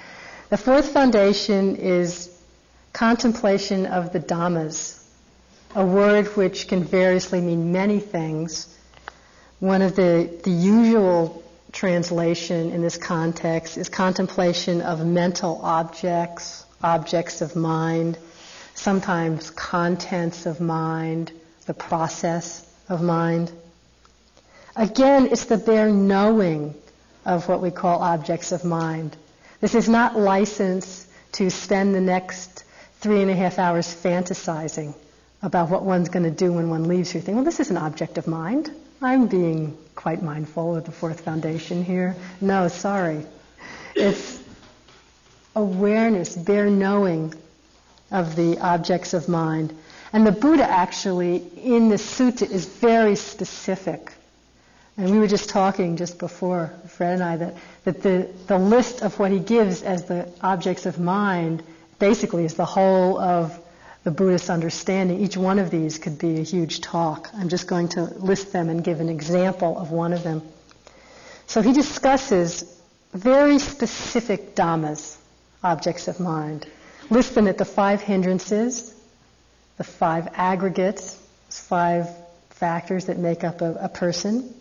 [0.50, 2.38] the fourth foundation is
[2.92, 5.02] contemplation of the Dhammas,
[5.74, 8.68] a word which can variously mean many things.
[9.60, 17.42] One of the, the usual translation in this context is contemplation of mental objects, objects
[17.42, 18.18] of mind,
[18.74, 21.32] sometimes contents of mind,
[21.66, 23.52] the process of mind.
[24.76, 26.76] Again, it's the bare knowing
[27.26, 29.16] of what we call objects of mind.
[29.62, 32.66] This is not license to spend the next
[33.00, 34.94] three and a half hours fantasizing
[35.42, 37.22] about what one's going to do when one leaves here.
[37.22, 38.70] Think, well, this is an object of mind.
[39.02, 42.16] I'm being quite mindful of the fourth foundation here.
[42.42, 43.26] No, sorry.
[43.96, 44.42] It's
[45.56, 47.34] awareness, bare knowing
[48.12, 49.76] of the objects of mind.
[50.14, 54.12] And the Buddha actually, in the sutta, is very specific
[54.98, 59.02] And we were just talking just before, Fred and I, that, that the, the list
[59.02, 61.64] of what he gives as the objects of mind
[62.00, 63.60] basically is the whole of
[64.06, 65.20] the Buddhist understanding.
[65.20, 67.28] Each one of these could be a huge talk.
[67.34, 70.44] I'm just going to list them and give an example of one of them.
[71.48, 72.80] So he discusses
[73.14, 75.18] very specific dhammas,
[75.64, 76.68] objects of mind.
[77.10, 78.94] List them at the five hindrances,
[79.78, 82.08] the five aggregates, five
[82.52, 84.54] factors that make up a, a person,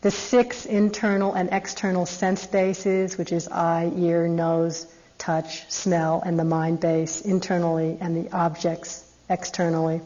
[0.00, 4.92] the six internal and external sense bases, which is eye, ear, nose,
[5.22, 10.00] touch, smell, and the mind base internally and the objects externally.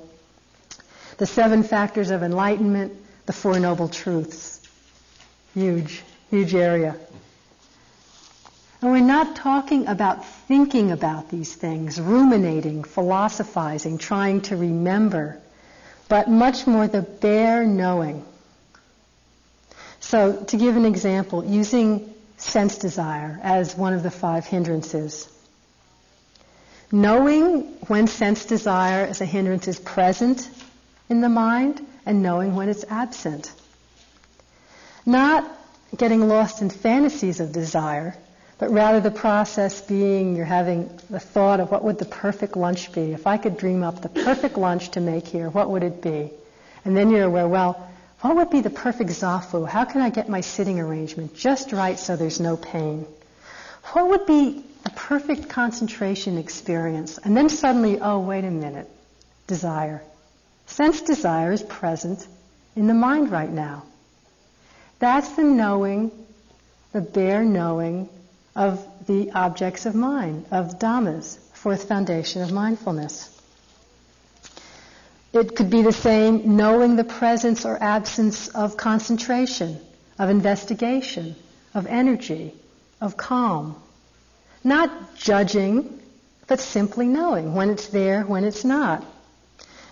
[1.16, 2.92] The seven factors of enlightenment,
[3.24, 4.60] the Four Noble Truths.
[5.54, 6.96] Huge, huge area.
[8.82, 15.40] And we're not talking about thinking about these things, ruminating, philosophizing, trying to remember,
[16.10, 18.22] but much more the bare knowing.
[20.00, 25.28] So, to give an example, using sense desire as one of the five hindrances.
[26.92, 30.48] Knowing when sense desire as a hindrance is present
[31.08, 33.52] in the mind and knowing when it's absent.
[35.04, 35.50] Not
[35.96, 38.16] getting lost in fantasies of desire,
[38.58, 42.92] but rather the process being you're having the thought of what would the perfect lunch
[42.92, 43.12] be?
[43.12, 46.30] If I could dream up the perfect lunch to make here, what would it be?
[46.84, 47.90] And then you're aware, well,
[48.26, 49.68] what would be the perfect zafu?
[49.68, 53.06] How can I get my sitting arrangement just right so there's no pain?
[53.92, 57.18] What would be a perfect concentration experience?
[57.18, 58.88] And then suddenly, oh, wait a minute,
[59.46, 60.02] desire.
[60.66, 62.26] Sense desire is present
[62.74, 63.84] in the mind right now.
[64.98, 66.10] That's the knowing,
[66.92, 68.08] the bare knowing
[68.56, 73.35] of the objects of mind, of dhammas, fourth foundation of mindfulness.
[75.36, 79.78] It could be the same knowing the presence or absence of concentration,
[80.18, 81.36] of investigation,
[81.74, 82.54] of energy,
[83.02, 83.76] of calm.
[84.64, 86.00] Not judging,
[86.46, 89.04] but simply knowing when it's there, when it's not.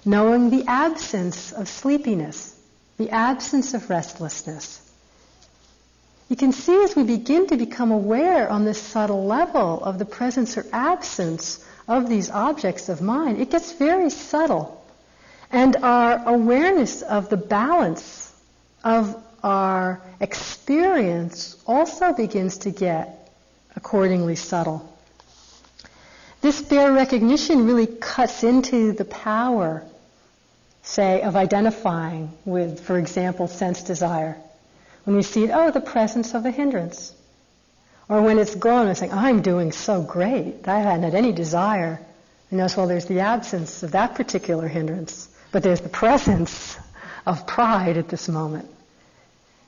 [0.04, 2.58] Knowing the absence of sleepiness,
[2.96, 4.80] the absence of restlessness,
[6.30, 10.06] you can see as we begin to become aware on this subtle level of the
[10.06, 14.83] presence or absence of these objects of mind, it gets very subtle.
[15.54, 18.34] And our awareness of the balance
[18.82, 23.30] of our experience also begins to get
[23.76, 24.92] accordingly subtle.
[26.40, 29.84] This bare recognition really cuts into the power,
[30.82, 34.36] say, of identifying with, for example, sense desire.
[35.04, 37.14] When we see it, oh, the presence of a hindrance.
[38.08, 40.66] Or when it's gone, we're saying, I'm doing so great.
[40.66, 42.00] I hadn't had any desire.
[42.50, 46.76] And notice, well, there's the absence of that particular hindrance, but there's the presence
[47.24, 48.68] of pride at this moment.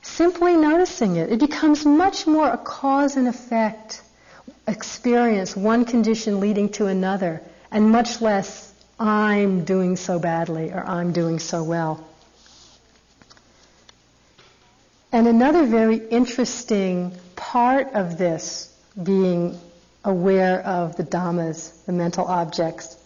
[0.02, 4.02] Simply noticing it, it becomes much more a cause and effect
[4.66, 11.12] experience, one condition leading to another, and much less, I'm doing so badly or I'm
[11.12, 12.04] doing so well.
[15.12, 19.56] And another very interesting part of this being
[20.04, 22.96] aware of the dhammas, the mental objects,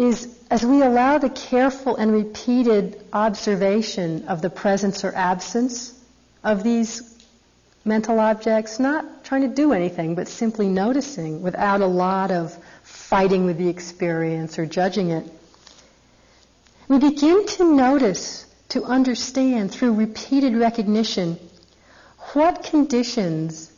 [0.00, 5.94] is as we allow the careful and repeated observation of the presence or absence
[6.42, 7.02] of these
[7.84, 13.44] mental objects, not trying to do anything, but simply noticing without a lot of fighting
[13.44, 15.30] with the experience or judging it,
[16.88, 21.38] we begin to notice to understand through repeated recognition
[22.32, 23.70] what conditions,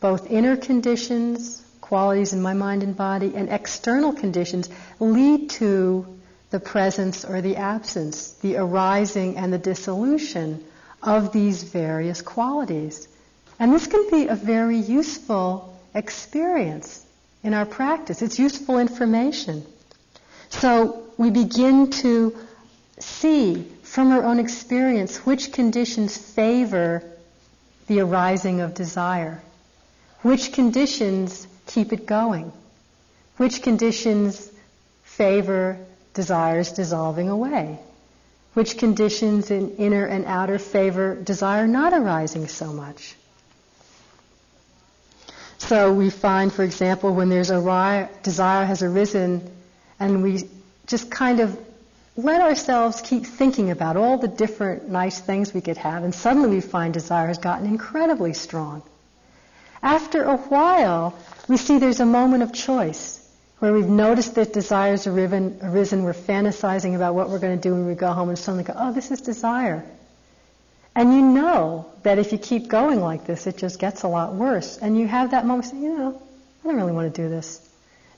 [0.00, 4.68] both inner conditions, qualities in my mind and body, and external conditions
[4.98, 6.04] lead to
[6.50, 10.64] the presence or the absence, the arising and the dissolution
[11.02, 13.06] of these various qualities.
[13.58, 17.04] And this can be a very useful experience
[17.42, 18.20] in our practice.
[18.20, 19.64] It's useful information.
[20.48, 22.36] So we begin to
[22.98, 27.02] see from our own experience which conditions favor
[27.86, 29.40] the arising of desire,
[30.22, 32.52] which conditions keep it going,
[33.36, 34.50] which conditions
[35.02, 35.78] favor
[36.14, 37.78] desires dissolving away,
[38.54, 43.14] which conditions in inner and outer favor desire not arising so much.
[45.58, 49.50] So we find, for example, when there's a desire has arisen,
[49.98, 50.48] and we
[50.86, 51.58] just kind of
[52.16, 56.48] let ourselves keep thinking about all the different nice things we could have, and suddenly
[56.48, 58.82] we find desire has gotten incredibly strong.
[59.86, 61.14] After a while,
[61.46, 63.24] we see there's a moment of choice
[63.60, 67.72] where we've noticed that desires arisen, arisen we're fantasizing about what we're going to do
[67.72, 69.84] when we go home, and suddenly go, oh, this is desire.
[70.96, 74.34] And you know that if you keep going like this, it just gets a lot
[74.34, 74.76] worse.
[74.76, 76.20] And you have that moment, you know,
[76.64, 77.60] I don't really want to do this.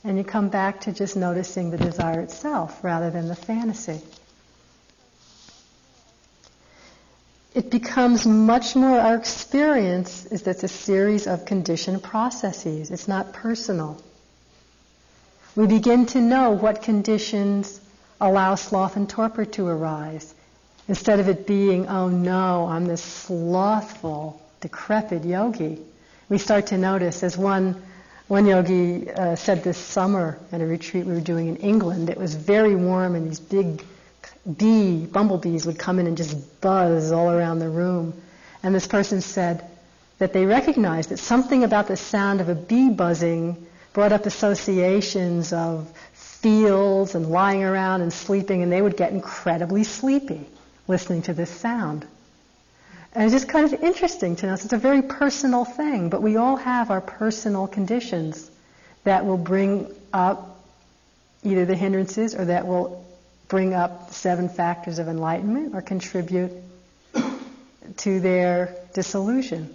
[0.05, 4.01] And you come back to just noticing the desire itself rather than the fantasy.
[7.55, 12.91] It becomes much more, our experience is that it's a series of conditioned processes.
[12.91, 14.01] It's not personal.
[15.57, 17.81] We begin to know what conditions
[18.21, 20.35] allow sloth and torpor to arise.
[20.89, 25.79] Instead of it being, oh no, I'm this slothful, decrepit yogi,
[26.29, 27.83] we start to notice, as one,
[28.27, 32.19] one yogi uh, said this summer at a retreat we were doing in England, it
[32.19, 33.83] was very warm and these big
[34.57, 38.15] bee, bumblebees would come in and just buzz all around the room.
[38.63, 39.65] And this person said
[40.19, 45.53] that they recognized that something about the sound of a bee buzzing brought up associations
[45.53, 50.47] of fields and lying around and sleeping, and they would get incredibly sleepy
[50.87, 52.07] listening to this sound.
[53.13, 54.55] And it's just kind of interesting to know.
[54.55, 58.51] It's a very personal thing, but we all have our personal conditions
[59.05, 60.61] that will bring up
[61.43, 63.05] either the hindrances or that will
[63.49, 66.53] bring up the seven factors of enlightenment or contribute
[67.97, 69.75] to their disillusion.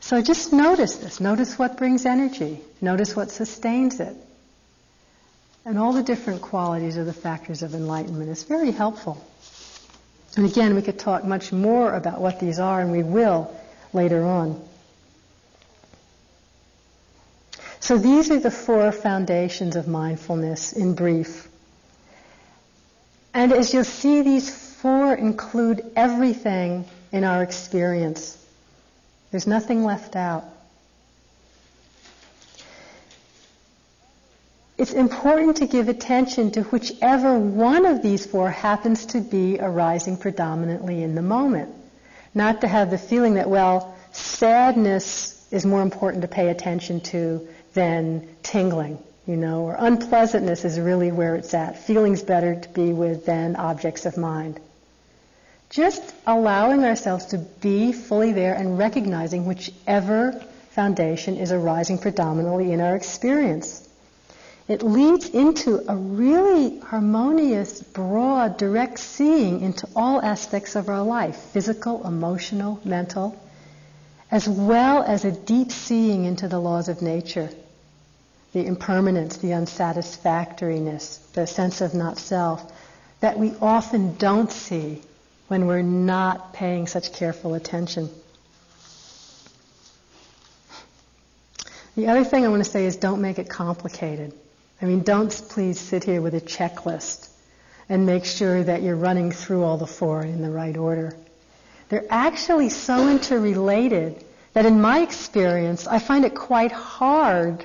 [0.00, 1.20] So just notice this.
[1.20, 2.60] Notice what brings energy.
[2.80, 4.16] Notice what sustains it.
[5.64, 9.22] And all the different qualities of the factors of enlightenment is very helpful.
[10.36, 13.54] And again, we could talk much more about what these are, and we will
[13.92, 14.62] later on.
[17.80, 21.48] So these are the four foundations of mindfulness in brief.
[23.34, 28.36] And as you'll see, these four include everything in our experience.
[29.30, 30.44] There's nothing left out.
[34.76, 40.16] It's important to give attention to whichever one of these four happens to be arising
[40.16, 41.74] predominantly in the moment.
[42.32, 47.48] Not to have the feeling that, well, sadness is more important to pay attention to
[47.74, 51.78] than tingling, you know, or unpleasantness is really where it's at.
[51.78, 54.58] Feeling's better to be with than objects of mind.
[55.70, 60.32] Just allowing ourselves to be fully there and recognizing whichever
[60.70, 63.86] foundation is arising predominantly in our experience.
[64.68, 71.36] It leads into a really harmonious, broad, direct seeing into all aspects of our life
[71.36, 73.38] physical, emotional, mental
[74.30, 77.50] as well as a deep seeing into the laws of nature,
[78.52, 82.72] the impermanence, the unsatisfactoriness, the sense of not self,
[83.20, 85.02] that we often don't see
[85.48, 88.10] when we're not paying such careful attention.
[91.96, 94.32] The other thing I want to say is don't make it complicated.
[94.80, 97.28] I mean, don't please sit here with a checklist
[97.88, 101.16] and make sure that you're running through all the four in the right order.
[101.88, 107.64] They're actually so interrelated that in my experience, I find it quite hard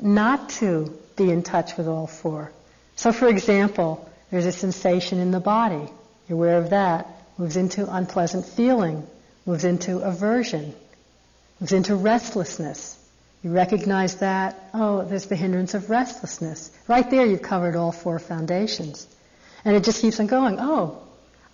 [0.00, 2.52] not to be in touch with all four.
[2.96, 5.88] So, for example, there's a sensation in the body.
[6.28, 7.06] You're aware of that.
[7.38, 9.06] Moves into unpleasant feeling,
[9.44, 10.74] moves into aversion,
[11.60, 12.98] moves into restlessness.
[13.42, 16.70] You recognize that, oh, there's the hindrance of restlessness.
[16.88, 19.06] Right there, you've covered all four foundations.
[19.64, 20.58] And it just keeps on going.
[20.58, 21.05] Oh,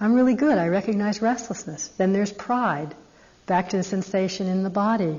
[0.03, 0.59] I'm really good.
[0.59, 1.87] I recognize restlessness.
[1.97, 2.93] Then there's pride.
[3.47, 5.17] Back to the sensation in the body.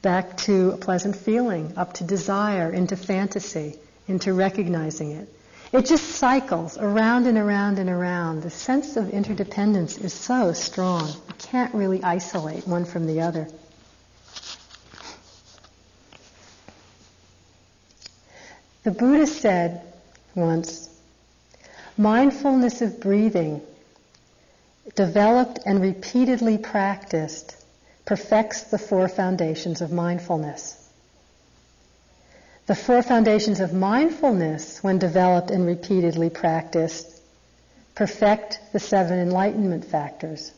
[0.00, 1.74] Back to a pleasant feeling.
[1.76, 2.72] Up to desire.
[2.72, 3.78] Into fantasy.
[4.08, 5.28] Into recognizing it.
[5.74, 8.42] It just cycles around and around and around.
[8.42, 11.06] The sense of interdependence is so strong.
[11.08, 13.46] You can't really isolate one from the other.
[18.84, 19.82] The Buddha said
[20.34, 20.88] once,
[21.98, 23.60] mindfulness of breathing
[24.94, 27.56] developed and repeatedly practiced,
[28.04, 30.80] perfects the four foundations of mindfulness.
[32.66, 37.20] The four foundations of mindfulness, when developed and repeatedly practiced,
[37.94, 40.52] perfect the seven enlightenment factors.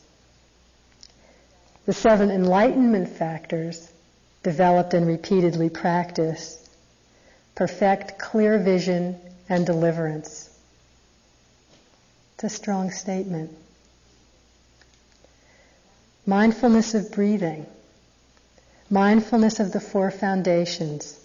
[1.84, 3.90] The seven enlightenment factors,
[4.42, 6.68] developed and repeatedly practiced,
[7.54, 9.18] perfect clear vision
[9.48, 10.50] and deliverance.
[12.34, 13.50] It's a strong statement.
[16.28, 17.66] Mindfulness of breathing,
[18.90, 21.20] mindfulness of the four foundations,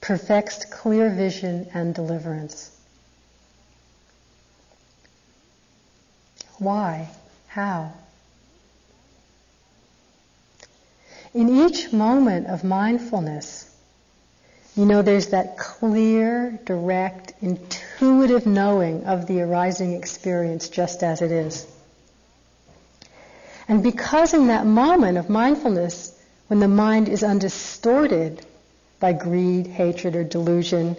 [0.00, 2.70] perfects clear vision and deliverance.
[6.58, 7.08] Why?
[7.48, 7.92] How?
[11.34, 13.68] In each moment of mindfulness,
[14.76, 21.32] you know, there's that clear, direct, intuitive knowing of the arising experience just as it
[21.32, 21.66] is.
[23.68, 26.12] And because in that moment of mindfulness,
[26.48, 28.44] when the mind is undistorted
[29.00, 30.96] by greed, hatred, or delusion,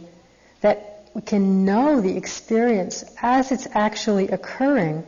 [0.61, 5.03] that we can know the experience as it's actually occurring.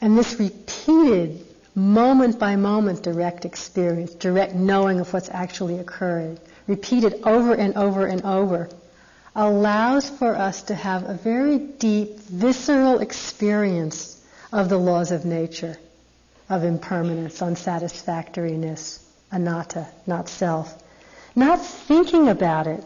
[0.00, 7.20] And this repeated moment by moment direct experience, direct knowing of what's actually occurring, repeated
[7.24, 8.68] over and over and over,
[9.34, 14.13] allows for us to have a very deep, visceral experience
[14.54, 15.76] of the laws of nature,
[16.48, 20.80] of impermanence, unsatisfactoriness, anatta, not self.
[21.34, 22.84] Not thinking about it,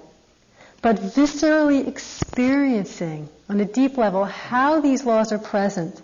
[0.81, 6.01] but viscerally experiencing on a deep level how these laws are present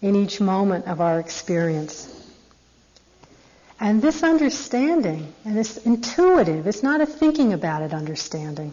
[0.00, 2.14] in each moment of our experience.
[3.80, 8.72] And this understanding, and this intuitive, it's not a thinking about it understanding.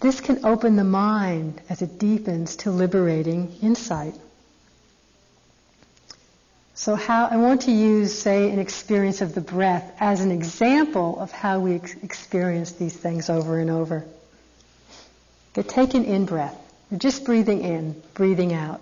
[0.00, 4.14] This can open the mind as it deepens to liberating insight.
[6.74, 11.20] So how, I want to use, say, an experience of the breath as an example
[11.20, 14.04] of how we ex- experience these things over and over.
[15.56, 16.56] Okay, take an in-breath.
[16.90, 18.80] You're just breathing in, breathing out.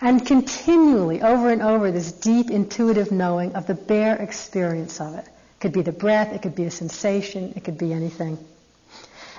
[0.00, 5.24] And continually, over and over, this deep intuitive knowing of the bare experience of it.
[5.24, 8.36] It could be the breath, it could be a sensation, it could be anything.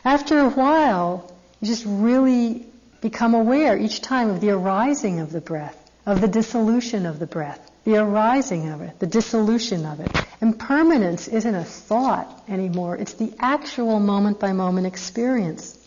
[0.05, 1.29] After a while,
[1.59, 2.65] you just really
[3.01, 7.27] become aware each time of the arising of the breath, of the dissolution of the
[7.27, 10.11] breath, the arising of it, the dissolution of it.
[10.41, 15.77] Impermanence isn't a thought anymore, it's the actual moment by moment experience.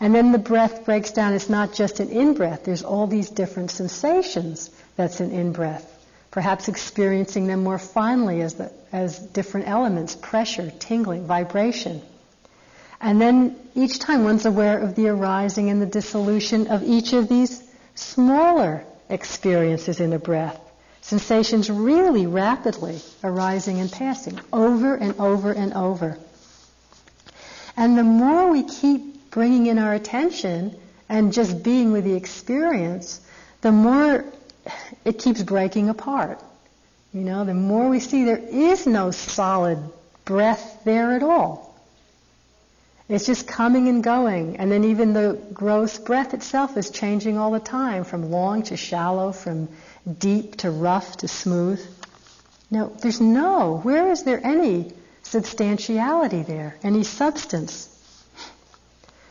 [0.00, 1.32] And then the breath breaks down.
[1.32, 2.64] It's not just an in-breath.
[2.64, 5.88] There's all these different sensations that's an in-breath.
[6.32, 12.02] Perhaps experiencing them more finely as, the, as different elements, pressure, tingling, vibration.
[13.00, 17.28] And then each time one's aware of the arising and the dissolution of each of
[17.28, 17.62] these
[17.94, 20.58] smaller experiences in a breath.
[21.02, 26.16] Sensations really rapidly arising and passing over and over and over.
[27.76, 30.76] And the more we keep bringing in our attention
[31.08, 33.20] and just being with the experience,
[33.62, 34.24] the more
[35.04, 36.40] it keeps breaking apart.
[37.12, 39.78] You know, the more we see there is no solid
[40.24, 41.71] breath there at all.
[43.08, 44.56] It's just coming and going.
[44.56, 48.76] And then even the gross breath itself is changing all the time from long to
[48.76, 49.68] shallow, from
[50.18, 51.84] deep to rough to smooth.
[52.70, 53.80] No, there's no.
[53.82, 54.92] Where is there any
[55.22, 56.76] substantiality there?
[56.82, 57.88] Any substance?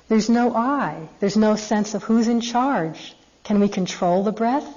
[0.09, 1.07] There's no I.
[1.19, 3.15] There's no sense of who's in charge.
[3.43, 4.67] Can we control the breath?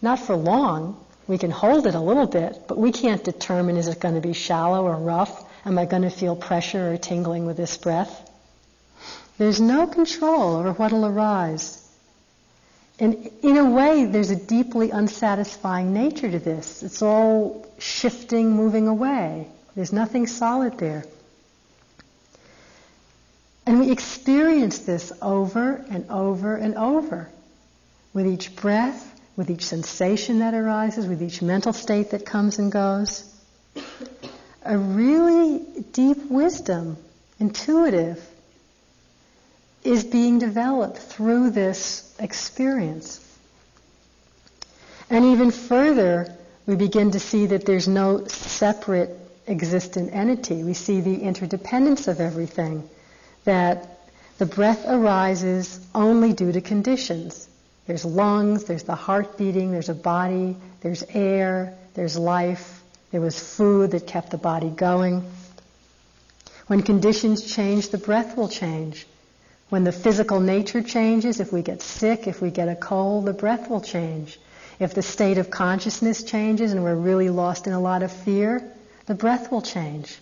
[0.00, 1.04] Not for long.
[1.26, 4.20] We can hold it a little bit, but we can't determine is it going to
[4.20, 5.44] be shallow or rough?
[5.66, 8.27] Am I going to feel pressure or tingling with this breath?
[9.38, 11.84] There's no control over what'll arise.
[12.98, 16.82] And in a way, there's a deeply unsatisfying nature to this.
[16.82, 19.46] It's all shifting, moving away.
[19.76, 21.04] There's nothing solid there.
[23.64, 27.28] And we experience this over and over and over
[28.12, 32.72] with each breath, with each sensation that arises, with each mental state that comes and
[32.72, 33.22] goes.
[34.64, 36.96] A really deep wisdom,
[37.38, 38.27] intuitive,
[39.88, 43.24] is being developed through this experience.
[45.08, 46.36] And even further,
[46.66, 50.62] we begin to see that there's no separate existent entity.
[50.62, 52.86] We see the interdependence of everything
[53.44, 53.88] that
[54.36, 57.48] the breath arises only due to conditions.
[57.86, 63.40] There's lungs, there's the heart beating, there's a body, there's air, there's life, there was
[63.56, 65.24] food that kept the body going.
[66.66, 69.06] When conditions change, the breath will change.
[69.68, 73.34] When the physical nature changes, if we get sick, if we get a cold, the
[73.34, 74.38] breath will change.
[74.78, 78.62] If the state of consciousness changes and we're really lost in a lot of fear,
[79.06, 80.18] the breath will change.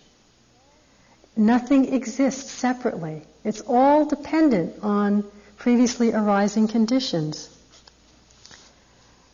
[1.37, 3.23] Nothing exists separately.
[3.45, 5.25] It's all dependent on
[5.59, 7.51] previously arising conditions.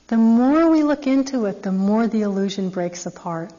[0.08, 3.52] The more we look into it, the more the illusion breaks apart.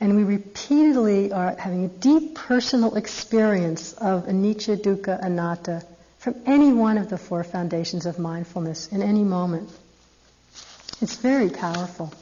[0.00, 5.84] And we repeatedly are having a deep personal experience of anicca, dukkha, anatta
[6.18, 9.70] from any one of the four foundations of mindfulness in any moment.
[11.02, 12.12] It's very powerful.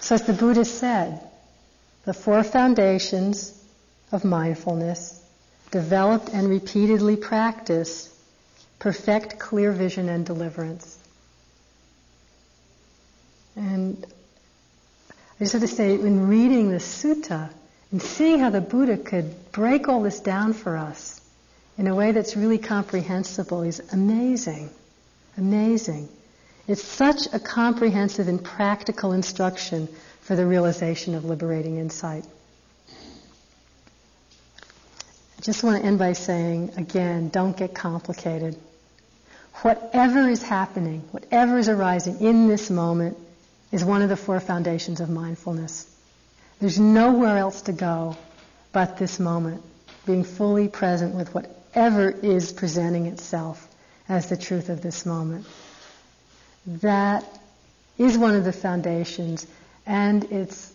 [0.00, 1.20] So as the Buddha said,
[2.04, 3.56] the four foundations
[4.10, 5.20] of mindfulness,
[5.70, 8.10] developed and repeatedly practiced,
[8.78, 10.98] perfect clear vision and deliverance.
[13.56, 14.04] And
[15.10, 17.50] I just have to say, in reading the sutta
[17.90, 21.20] and seeing how the Buddha could break all this down for us
[21.78, 24.70] in a way that's really comprehensible is amazing.
[25.36, 26.08] Amazing.
[26.68, 29.88] It's such a comprehensive and practical instruction
[30.20, 32.24] for the realization of liberating insight.
[35.38, 38.56] I just want to end by saying, again, don't get complicated.
[39.62, 43.18] Whatever is happening, whatever is arising in this moment,
[43.72, 45.86] is one of the four foundations of mindfulness.
[46.60, 48.16] There's nowhere else to go
[48.72, 49.62] but this moment,
[50.06, 53.66] being fully present with whatever is presenting itself
[54.08, 55.46] as the truth of this moment.
[56.66, 57.24] That
[57.98, 59.46] is one of the foundations,
[59.86, 60.72] and it's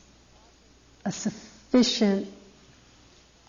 [1.05, 2.27] a sufficient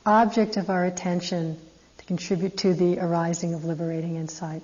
[0.06, 1.58] object of our attention
[1.98, 4.62] to contribute to the arising of liberating insight.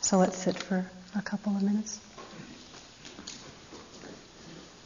[0.00, 0.84] So let's sit for
[1.16, 2.00] a couple of minutes.